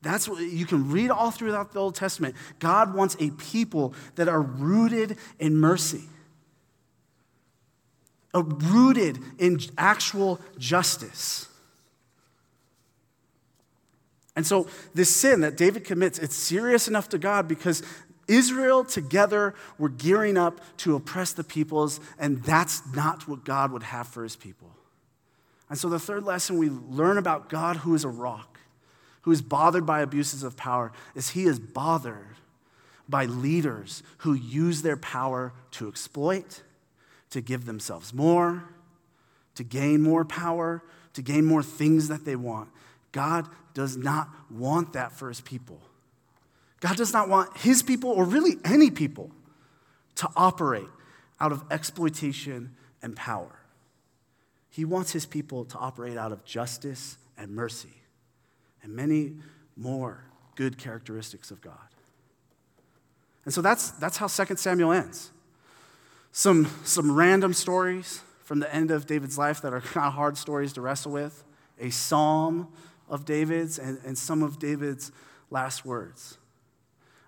That's 0.00 0.28
what 0.28 0.40
you 0.44 0.64
can 0.64 0.92
read 0.92 1.10
all 1.10 1.32
throughout 1.32 1.72
the 1.72 1.80
Old 1.80 1.96
Testament. 1.96 2.36
God 2.60 2.94
wants 2.94 3.16
a 3.18 3.30
people 3.30 3.94
that 4.14 4.28
are 4.28 4.40
rooted 4.40 5.18
in 5.40 5.56
mercy, 5.56 6.04
rooted 8.32 9.18
in 9.38 9.58
actual 9.76 10.40
justice. 10.56 11.48
And 14.36 14.46
so, 14.46 14.68
this 14.94 15.08
sin 15.08 15.40
that 15.40 15.56
David 15.56 15.84
commits, 15.84 16.18
it's 16.18 16.36
serious 16.36 16.86
enough 16.86 17.08
to 17.08 17.18
God 17.18 17.48
because 17.48 17.82
Israel 18.28 18.84
together 18.84 19.54
were 19.78 19.88
gearing 19.88 20.36
up 20.36 20.60
to 20.78 20.94
oppress 20.94 21.32
the 21.32 21.42
peoples, 21.42 22.00
and 22.18 22.42
that's 22.42 22.82
not 22.94 23.26
what 23.26 23.44
God 23.44 23.72
would 23.72 23.84
have 23.84 24.06
for 24.06 24.22
his 24.22 24.36
people. 24.36 24.70
And 25.70 25.78
so, 25.78 25.88
the 25.88 25.98
third 25.98 26.24
lesson 26.24 26.58
we 26.58 26.68
learn 26.68 27.16
about 27.16 27.48
God, 27.48 27.78
who 27.78 27.94
is 27.94 28.04
a 28.04 28.08
rock, 28.08 28.60
who 29.22 29.32
is 29.32 29.40
bothered 29.40 29.86
by 29.86 30.00
abuses 30.00 30.42
of 30.42 30.56
power, 30.56 30.92
is 31.14 31.30
he 31.30 31.44
is 31.44 31.58
bothered 31.58 32.36
by 33.08 33.24
leaders 33.24 34.02
who 34.18 34.34
use 34.34 34.82
their 34.82 34.96
power 34.96 35.52
to 35.72 35.88
exploit, 35.88 36.62
to 37.30 37.40
give 37.40 37.64
themselves 37.64 38.12
more, 38.12 38.64
to 39.54 39.64
gain 39.64 40.02
more 40.02 40.24
power, 40.24 40.82
to 41.14 41.22
gain 41.22 41.44
more 41.44 41.62
things 41.62 42.08
that 42.08 42.24
they 42.24 42.36
want. 42.36 42.68
God 43.16 43.48
does 43.72 43.96
not 43.96 44.28
want 44.50 44.92
that 44.92 45.10
for 45.10 45.28
his 45.28 45.40
people. 45.40 45.80
God 46.80 46.98
does 46.98 47.14
not 47.14 47.30
want 47.30 47.56
his 47.56 47.82
people, 47.82 48.10
or 48.10 48.24
really 48.24 48.58
any 48.62 48.90
people, 48.90 49.30
to 50.16 50.28
operate 50.36 50.88
out 51.40 51.50
of 51.50 51.64
exploitation 51.70 52.76
and 53.00 53.16
power. 53.16 53.60
He 54.68 54.84
wants 54.84 55.12
his 55.12 55.24
people 55.24 55.64
to 55.64 55.78
operate 55.78 56.18
out 56.18 56.30
of 56.30 56.44
justice 56.44 57.16
and 57.38 57.52
mercy 57.52 58.02
and 58.82 58.94
many 58.94 59.36
more 59.78 60.24
good 60.54 60.76
characteristics 60.76 61.50
of 61.50 61.62
God. 61.62 61.72
And 63.46 63.54
so 63.54 63.62
that's, 63.62 63.92
that's 63.92 64.18
how 64.18 64.26
2 64.26 64.56
Samuel 64.56 64.92
ends. 64.92 65.30
Some, 66.32 66.68
some 66.84 67.10
random 67.10 67.54
stories 67.54 68.20
from 68.44 68.58
the 68.58 68.74
end 68.74 68.90
of 68.90 69.06
David's 69.06 69.38
life 69.38 69.62
that 69.62 69.72
are 69.72 69.80
kind 69.94 70.06
of 70.06 70.12
hard 70.12 70.36
stories 70.36 70.74
to 70.74 70.82
wrestle 70.82 71.12
with, 71.12 71.42
a 71.80 71.88
psalm 71.88 72.68
of 73.08 73.24
David's 73.24 73.78
and, 73.78 73.98
and 74.04 74.16
some 74.16 74.42
of 74.42 74.58
David's 74.58 75.12
last 75.50 75.84
words. 75.84 76.38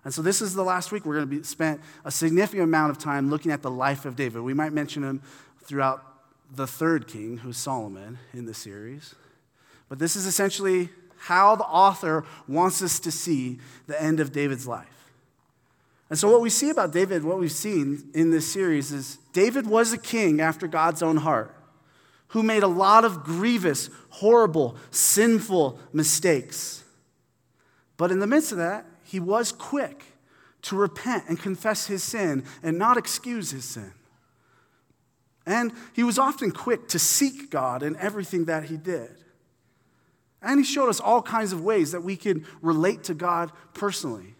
And 0.05 0.13
so 0.13 0.21
this 0.21 0.41
is 0.41 0.53
the 0.53 0.63
last 0.63 0.91
week 0.91 1.05
we're 1.05 1.15
going 1.15 1.29
to 1.29 1.35
be 1.37 1.43
spent 1.43 1.81
a 2.05 2.11
significant 2.11 2.63
amount 2.63 2.91
of 2.91 2.97
time 2.97 3.29
looking 3.29 3.51
at 3.51 3.61
the 3.61 3.71
life 3.71 4.05
of 4.05 4.15
David. 4.15 4.41
We 4.41 4.53
might 4.53 4.73
mention 4.73 5.03
him 5.03 5.21
throughout 5.63 6.03
the 6.51 6.65
third 6.65 7.07
king, 7.07 7.37
who's 7.37 7.57
Solomon 7.57 8.17
in 8.33 8.45
the 8.45 8.53
series. 8.53 9.13
But 9.87 9.99
this 9.99 10.15
is 10.15 10.25
essentially 10.25 10.89
how 11.17 11.55
the 11.55 11.65
author 11.65 12.25
wants 12.47 12.81
us 12.81 12.99
to 13.01 13.11
see 13.11 13.59
the 13.87 14.01
end 14.01 14.19
of 14.19 14.31
David's 14.31 14.65
life. 14.65 14.87
And 16.09 16.17
so, 16.17 16.31
what 16.31 16.41
we 16.41 16.49
see 16.49 16.69
about 16.71 16.91
David, 16.91 17.23
what 17.23 17.39
we've 17.39 17.51
seen 17.51 18.09
in 18.15 18.31
this 18.31 18.51
series 18.51 18.91
is 18.91 19.19
David 19.31 19.67
was 19.67 19.93
a 19.93 19.97
king 19.97 20.41
after 20.41 20.67
God's 20.67 21.03
own 21.03 21.17
heart. 21.17 21.55
Who 22.29 22.43
made 22.43 22.63
a 22.63 22.67
lot 22.67 23.05
of 23.05 23.23
grievous, 23.23 23.89
horrible, 24.09 24.75
sinful 24.91 25.79
mistakes. 25.93 26.83
But 27.97 28.11
in 28.11 28.19
the 28.19 28.27
midst 28.27 28.51
of 28.51 28.57
that, 28.59 28.85
he 29.03 29.19
was 29.19 29.51
quick 29.51 30.03
to 30.63 30.75
repent 30.75 31.25
and 31.27 31.39
confess 31.39 31.87
his 31.87 32.03
sin 32.03 32.43
and 32.61 32.77
not 32.77 32.97
excuse 32.97 33.51
his 33.51 33.65
sin. 33.65 33.93
And 35.45 35.71
he 35.93 36.03
was 36.03 36.19
often 36.19 36.51
quick 36.51 36.87
to 36.89 36.99
seek 36.99 37.49
God 37.49 37.81
in 37.81 37.95
everything 37.97 38.45
that 38.45 38.65
he 38.65 38.77
did. 38.77 39.09
And 40.41 40.59
he 40.59 40.65
showed 40.65 40.89
us 40.89 40.99
all 40.99 41.21
kinds 41.21 41.51
of 41.51 41.61
ways 41.61 41.91
that 41.91 42.03
we 42.03 42.15
could 42.15 42.45
relate 42.61 43.03
to 43.05 43.13
God 43.13 43.51
personally. 43.73 44.35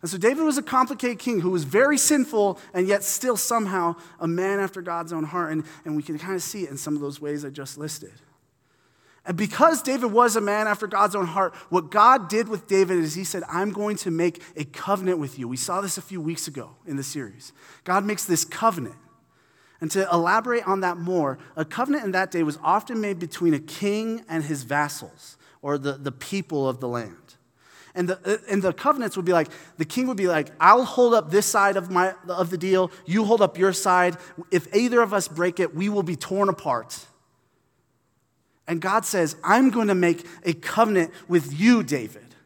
And 0.00 0.10
so 0.10 0.16
David 0.16 0.44
was 0.44 0.58
a 0.58 0.62
complicated 0.62 1.18
king 1.18 1.40
who 1.40 1.50
was 1.50 1.64
very 1.64 1.98
sinful 1.98 2.58
and 2.72 2.86
yet 2.86 3.02
still 3.02 3.36
somehow 3.36 3.96
a 4.20 4.28
man 4.28 4.60
after 4.60 4.80
God's 4.80 5.12
own 5.12 5.24
heart. 5.24 5.52
And, 5.52 5.64
and 5.84 5.96
we 5.96 6.02
can 6.02 6.18
kind 6.18 6.34
of 6.34 6.42
see 6.42 6.62
it 6.62 6.70
in 6.70 6.76
some 6.76 6.94
of 6.94 7.00
those 7.00 7.20
ways 7.20 7.44
I 7.44 7.50
just 7.50 7.78
listed. 7.78 8.12
And 9.26 9.36
because 9.36 9.82
David 9.82 10.10
was 10.12 10.36
a 10.36 10.40
man 10.40 10.66
after 10.68 10.86
God's 10.86 11.14
own 11.14 11.26
heart, 11.26 11.54
what 11.68 11.90
God 11.90 12.28
did 12.28 12.48
with 12.48 12.66
David 12.66 12.98
is 12.98 13.14
he 13.14 13.24
said, 13.24 13.42
I'm 13.48 13.72
going 13.72 13.96
to 13.98 14.10
make 14.10 14.42
a 14.56 14.64
covenant 14.64 15.18
with 15.18 15.38
you. 15.38 15.46
We 15.48 15.58
saw 15.58 15.80
this 15.80 15.98
a 15.98 16.02
few 16.02 16.20
weeks 16.20 16.48
ago 16.48 16.70
in 16.86 16.96
the 16.96 17.02
series. 17.02 17.52
God 17.84 18.06
makes 18.06 18.24
this 18.24 18.44
covenant. 18.44 18.96
And 19.80 19.90
to 19.90 20.08
elaborate 20.10 20.66
on 20.66 20.80
that 20.80 20.96
more, 20.96 21.38
a 21.56 21.64
covenant 21.64 22.04
in 22.04 22.12
that 22.12 22.30
day 22.30 22.42
was 22.42 22.58
often 22.62 23.00
made 23.00 23.18
between 23.18 23.52
a 23.52 23.60
king 23.60 24.24
and 24.28 24.44
his 24.44 24.62
vassals, 24.62 25.36
or 25.60 25.76
the, 25.76 25.92
the 25.92 26.10
people 26.10 26.68
of 26.68 26.80
the 26.80 26.88
land. 26.88 27.34
And 27.98 28.08
the, 28.08 28.40
and 28.48 28.62
the 28.62 28.72
covenants 28.72 29.16
would 29.16 29.26
be 29.26 29.32
like, 29.32 29.48
the 29.76 29.84
king 29.84 30.06
would 30.06 30.16
be 30.16 30.28
like, 30.28 30.52
I'll 30.60 30.84
hold 30.84 31.14
up 31.14 31.32
this 31.32 31.46
side 31.46 31.76
of, 31.76 31.90
my, 31.90 32.14
of 32.28 32.48
the 32.48 32.56
deal, 32.56 32.92
you 33.06 33.24
hold 33.24 33.42
up 33.42 33.58
your 33.58 33.72
side. 33.72 34.16
If 34.52 34.72
either 34.72 35.02
of 35.02 35.12
us 35.12 35.26
break 35.26 35.58
it, 35.58 35.74
we 35.74 35.88
will 35.88 36.04
be 36.04 36.14
torn 36.14 36.48
apart. 36.48 37.04
And 38.68 38.80
God 38.80 39.04
says, 39.04 39.34
I'm 39.42 39.70
going 39.70 39.88
to 39.88 39.96
make 39.96 40.24
a 40.44 40.52
covenant 40.52 41.12
with 41.26 41.58
you, 41.58 41.82
David. 41.82 42.36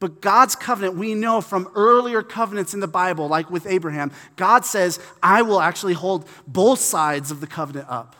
But 0.00 0.20
God's 0.20 0.56
covenant, 0.56 0.96
we 0.96 1.14
know 1.14 1.40
from 1.40 1.70
earlier 1.76 2.20
covenants 2.20 2.74
in 2.74 2.80
the 2.80 2.88
Bible, 2.88 3.28
like 3.28 3.50
with 3.50 3.68
Abraham, 3.68 4.10
God 4.34 4.64
says, 4.64 4.98
I 5.22 5.42
will 5.42 5.60
actually 5.60 5.94
hold 5.94 6.28
both 6.44 6.80
sides 6.80 7.30
of 7.30 7.40
the 7.40 7.46
covenant 7.46 7.86
up. 7.88 8.16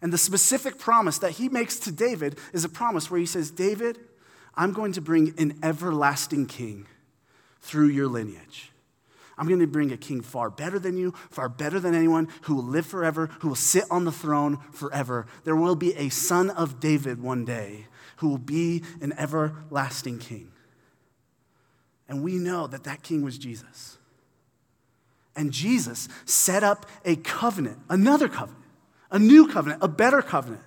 And 0.00 0.12
the 0.12 0.18
specific 0.18 0.78
promise 0.78 1.18
that 1.18 1.32
he 1.32 1.48
makes 1.48 1.80
to 1.80 1.90
David 1.90 2.38
is 2.52 2.64
a 2.64 2.68
promise 2.68 3.10
where 3.10 3.18
he 3.18 3.26
says, 3.26 3.50
David, 3.50 3.98
I'm 4.60 4.74
going 4.74 4.92
to 4.92 5.00
bring 5.00 5.32
an 5.38 5.58
everlasting 5.62 6.44
king 6.44 6.86
through 7.62 7.88
your 7.88 8.08
lineage. 8.08 8.70
I'm 9.38 9.48
going 9.48 9.60
to 9.60 9.66
bring 9.66 9.90
a 9.90 9.96
king 9.96 10.20
far 10.20 10.50
better 10.50 10.78
than 10.78 10.98
you, 10.98 11.14
far 11.30 11.48
better 11.48 11.80
than 11.80 11.94
anyone, 11.94 12.28
who 12.42 12.56
will 12.56 12.64
live 12.64 12.84
forever, 12.84 13.30
who 13.40 13.48
will 13.48 13.54
sit 13.54 13.84
on 13.90 14.04
the 14.04 14.12
throne 14.12 14.58
forever. 14.70 15.26
There 15.44 15.56
will 15.56 15.76
be 15.76 15.94
a 15.94 16.10
son 16.10 16.50
of 16.50 16.78
David 16.78 17.22
one 17.22 17.46
day 17.46 17.86
who 18.16 18.28
will 18.28 18.36
be 18.36 18.82
an 19.00 19.14
everlasting 19.16 20.18
king. 20.18 20.52
And 22.06 22.22
we 22.22 22.34
know 22.34 22.66
that 22.66 22.84
that 22.84 23.02
king 23.02 23.22
was 23.22 23.38
Jesus. 23.38 23.96
And 25.34 25.52
Jesus 25.52 26.06
set 26.26 26.62
up 26.62 26.84
a 27.06 27.16
covenant, 27.16 27.78
another 27.88 28.28
covenant, 28.28 28.66
a 29.10 29.18
new 29.18 29.48
covenant, 29.48 29.82
a 29.82 29.88
better 29.88 30.20
covenant 30.20 30.64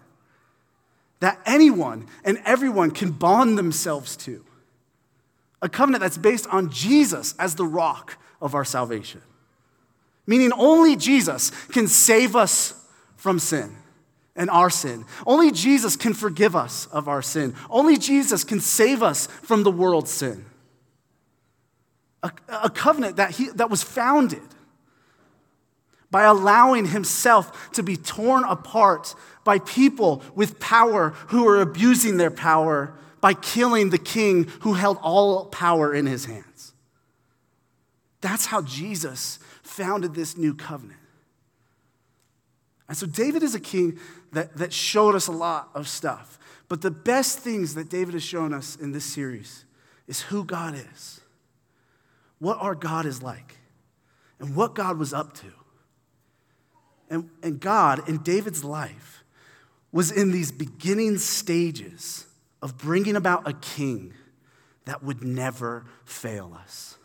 that 1.23 1.39
anyone 1.45 2.07
and 2.23 2.41
everyone 2.45 2.91
can 2.91 3.11
bond 3.11 3.57
themselves 3.57 4.15
to. 4.17 4.43
A 5.61 5.69
covenant 5.69 6.01
that's 6.01 6.17
based 6.17 6.47
on 6.47 6.69
Jesus 6.69 7.35
as 7.39 7.55
the 7.55 7.65
rock 7.65 8.17
of 8.41 8.55
our 8.55 8.65
salvation. 8.65 9.21
Meaning 10.27 10.51
only 10.53 10.95
Jesus 10.95 11.51
can 11.67 11.87
save 11.87 12.35
us 12.35 12.73
from 13.15 13.39
sin 13.39 13.75
and 14.35 14.49
our 14.49 14.69
sin. 14.69 15.05
Only 15.25 15.51
Jesus 15.51 15.95
can 15.95 16.13
forgive 16.13 16.55
us 16.55 16.87
of 16.87 17.07
our 17.07 17.21
sin. 17.21 17.55
Only 17.69 17.97
Jesus 17.97 18.43
can 18.43 18.59
save 18.59 19.03
us 19.03 19.27
from 19.27 19.63
the 19.63 19.71
world's 19.71 20.11
sin 20.11 20.45
a, 22.23 22.31
a 22.63 22.69
covenant 22.69 23.17
that, 23.17 23.31
he, 23.31 23.49
that 23.49 23.69
was 23.69 23.83
founded 23.83 24.41
by 26.09 26.23
allowing 26.23 26.87
himself 26.87 27.71
to 27.71 27.83
be 27.83 27.97
torn 27.97 28.43
apart 28.45 29.13
by 29.43 29.59
people 29.59 30.23
with 30.35 30.59
power 30.59 31.09
who 31.27 31.43
were 31.43 31.61
abusing 31.61 32.17
their 32.17 32.31
power 32.31 32.93
by 33.21 33.33
killing 33.33 33.89
the 33.89 33.97
king 33.97 34.45
who 34.61 34.73
held 34.73 34.97
all 35.01 35.45
power 35.45 35.93
in 35.93 36.05
his 36.05 36.25
hands. 36.25 36.73
That's 38.21 38.45
how 38.47 38.61
Jesus 38.61 39.39
founded 39.63 40.13
this 40.13 40.37
new 40.37 40.53
covenant. 40.53 40.99
And 42.87 42.97
so 42.97 43.05
David 43.05 43.43
is 43.43 43.55
a 43.55 43.59
king 43.59 43.97
that, 44.33 44.57
that 44.57 44.73
showed 44.73 45.15
us 45.15 45.27
a 45.27 45.31
lot 45.31 45.69
of 45.73 45.87
stuff. 45.87 46.37
But 46.67 46.81
the 46.81 46.91
best 46.91 47.39
things 47.39 47.75
that 47.75 47.89
David 47.89 48.13
has 48.13 48.23
shown 48.23 48.53
us 48.53 48.75
in 48.75 48.91
this 48.91 49.05
series 49.05 49.65
is 50.07 50.21
who 50.21 50.43
God 50.43 50.75
is 50.75 51.21
what 52.43 52.57
our 52.59 52.75
God 52.75 53.05
is 53.05 53.23
like 53.23 53.57
and 54.37 54.53
what 54.53 54.75
God 54.75 54.97
was 54.97 55.13
up 55.13 55.33
to. 55.35 55.47
And, 57.09 57.29
and 57.41 57.57
God, 57.57 58.09
in 58.09 58.17
David's 58.17 58.65
life, 58.65 59.22
was 59.93 60.11
in 60.11 60.31
these 60.31 60.51
beginning 60.51 61.17
stages 61.19 62.25
of 62.61 62.77
bringing 62.77 63.15
about 63.15 63.47
a 63.47 63.53
king 63.53 64.13
that 64.85 65.03
would 65.03 65.23
never 65.23 65.85
fail 66.03 66.57
us. 66.59 66.97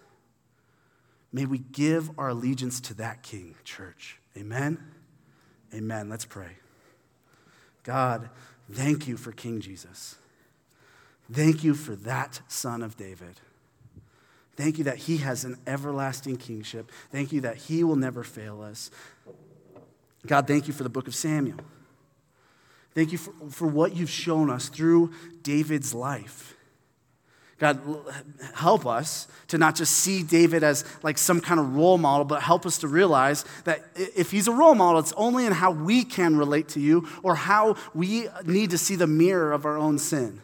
May 1.33 1.45
we 1.45 1.59
give 1.59 2.11
our 2.19 2.31
allegiance 2.31 2.81
to 2.81 2.95
that 2.95 3.23
king, 3.23 3.55
church. 3.63 4.19
Amen? 4.37 4.83
Amen. 5.75 6.09
Let's 6.09 6.25
pray. 6.25 6.57
God, 7.85 8.31
thank 8.73 9.07
you 9.07 9.19
for 9.19 9.33
King 9.33 9.61
Jesus. 9.61 10.17
Thank 11.31 11.63
you 11.63 11.75
for 11.75 11.95
that 11.95 12.41
son 12.49 12.83
of 12.83 12.97
David. 12.97 13.41
Thank 14.57 14.79
you 14.79 14.85
that 14.85 14.97
He 14.97 15.19
has 15.19 15.45
an 15.45 15.59
everlasting 15.67 16.39
kingship. 16.39 16.91
Thank 17.13 17.33
you 17.33 17.43
that 17.43 17.57
He 17.57 17.85
will 17.85 17.97
never 17.97 18.25
fail 18.25 18.63
us. 18.63 18.91
God, 20.27 20.47
thank 20.47 20.67
you 20.67 20.73
for 20.73 20.83
the 20.83 20.89
book 20.89 21.07
of 21.07 21.15
Samuel. 21.15 21.59
Thank 22.99 23.13
you 23.13 23.19
for, 23.19 23.33
for 23.49 23.69
what 23.69 23.95
you've 23.95 24.11
shown 24.11 24.51
us 24.51 24.69
through 24.69 25.13
David's 25.43 25.95
life. 25.95 26.57
God, 27.59 27.81
help 28.57 28.87
us 28.87 29.29
to 29.47 29.57
not 29.57 29.77
just 29.77 29.93
see 29.93 30.25
David 30.25 30.65
as 30.65 30.85
like 31.05 31.17
some 31.17 31.41
kind 31.41 31.61
of 31.61 31.77
role 31.77 31.97
model, 31.97 32.25
but 32.25 32.43
help 32.43 32.67
us 32.67 32.79
to 32.79 32.89
realize 32.89 33.45
that 33.63 33.85
if 33.95 34.33
he's 34.33 34.49
a 34.49 34.53
role 34.53 34.75
model, 34.75 34.99
it's 34.99 35.13
only 35.17 35.47
in 35.47 35.53
how 35.53 35.71
we 35.71 36.03
can 36.03 36.37
relate 36.37 36.71
to 36.71 36.81
you 36.81 37.07
or 37.23 37.37
how 37.37 37.77
we 37.95 38.27
need 38.45 38.71
to 38.71 38.79
see 38.79 38.97
the 38.97 39.07
mirror 39.07 39.53
of 39.53 39.65
our 39.65 39.77
own 39.77 40.01
sin 40.01 40.41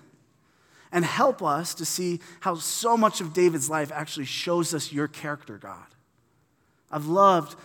and 0.92 1.04
help 1.04 1.42
us 1.42 1.74
to 1.74 1.84
see 1.84 2.20
how 2.38 2.54
so 2.54 2.96
much 2.96 3.20
of 3.20 3.34
David's 3.34 3.68
life 3.68 3.90
actually 3.90 4.26
shows 4.26 4.72
us 4.74 4.92
your 4.92 5.08
character, 5.08 5.58
God. 5.58 5.86
I've 6.88 7.06
loved 7.06 7.58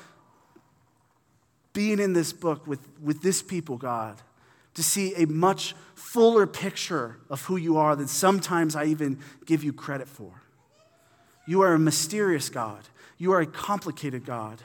being 1.74 2.00
in 2.00 2.14
this 2.14 2.34
book 2.34 2.66
with, 2.66 2.80
with 3.00 3.22
this 3.22 3.44
people, 3.44 3.78
God, 3.78 4.20
to 4.76 4.84
see 4.84 5.14
a 5.16 5.26
much 5.26 5.76
fuller 5.96 6.48
picture 6.48 7.18
of 7.30 7.44
who 7.44 7.56
you 7.56 7.78
are 7.78 7.96
than 7.96 8.08
sometimes 8.08 8.76
I 8.76 8.86
even 8.86 9.20
give 9.46 9.64
you 9.64 9.74
credit 9.74 10.08
for. 10.08 10.42
You 11.48 11.62
are 11.62 11.74
a 11.74 11.80
mysterious 11.80 12.50
God. 12.50 12.88
You 13.18 13.34
are 13.34 13.42
a 13.42 13.46
complicated 13.46 14.26
God. 14.26 14.62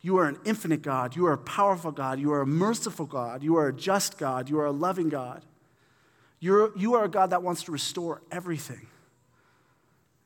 You 0.00 0.18
are 0.18 0.26
an 0.26 0.38
infinite 0.44 0.82
God. 0.82 1.16
You 1.16 1.26
are 1.26 1.32
a 1.32 1.38
powerful 1.38 1.90
God. 1.90 2.20
You 2.20 2.32
are 2.32 2.42
a 2.42 2.46
merciful 2.46 3.06
God. 3.06 3.42
You 3.42 3.56
are 3.56 3.68
a 3.68 3.72
just 3.72 4.18
God. 4.18 4.48
You 4.48 4.60
are 4.60 4.66
a 4.66 4.72
loving 4.72 5.08
God. 5.08 5.44
You're, 6.38 6.76
you 6.78 6.94
are 6.94 7.04
a 7.04 7.08
God 7.08 7.30
that 7.30 7.42
wants 7.42 7.64
to 7.64 7.72
restore 7.72 8.22
everything. 8.30 8.86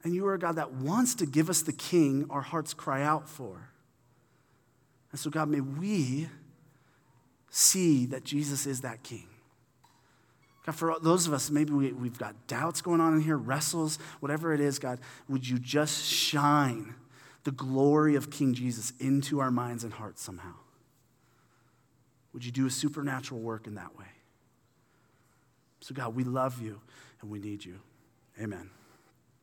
And 0.02 0.14
you 0.14 0.26
are 0.26 0.34
a 0.34 0.38
God 0.38 0.56
that 0.56 0.72
wants 0.72 1.14
to 1.16 1.26
give 1.26 1.48
us 1.48 1.62
the 1.62 1.72
king 1.72 2.26
our 2.30 2.40
hearts 2.40 2.74
cry 2.74 3.02
out 3.02 3.28
for. 3.28 3.70
And 5.12 5.20
so, 5.20 5.30
God, 5.30 5.48
may 5.48 5.60
we 5.60 6.28
see 7.50 8.06
that 8.06 8.24
Jesus 8.24 8.66
is 8.66 8.80
that 8.80 9.02
king. 9.02 9.26
God, 10.66 10.74
for 10.74 10.96
those 11.02 11.26
of 11.26 11.32
us, 11.32 11.50
maybe 11.50 11.72
we, 11.72 11.92
we've 11.92 12.18
got 12.18 12.46
doubts 12.46 12.80
going 12.80 13.00
on 13.00 13.14
in 13.14 13.20
here, 13.20 13.36
wrestles, 13.36 13.98
whatever 14.20 14.52
it 14.52 14.60
is, 14.60 14.78
God, 14.78 15.00
would 15.28 15.46
you 15.48 15.58
just 15.58 16.04
shine 16.04 16.94
the 17.44 17.50
glory 17.50 18.14
of 18.14 18.30
King 18.30 18.52
Jesus 18.52 18.92
into 19.00 19.40
our 19.40 19.50
minds 19.50 19.84
and 19.84 19.92
hearts 19.92 20.22
somehow? 20.22 20.52
Would 22.32 22.44
you 22.44 22.52
do 22.52 22.66
a 22.66 22.70
supernatural 22.70 23.40
work 23.40 23.66
in 23.66 23.74
that 23.74 23.98
way? 23.98 24.04
So, 25.80 25.94
God, 25.94 26.14
we 26.14 26.24
love 26.24 26.60
you 26.60 26.80
and 27.22 27.30
we 27.30 27.38
need 27.38 27.64
you. 27.64 27.80
Amen. 28.40 28.70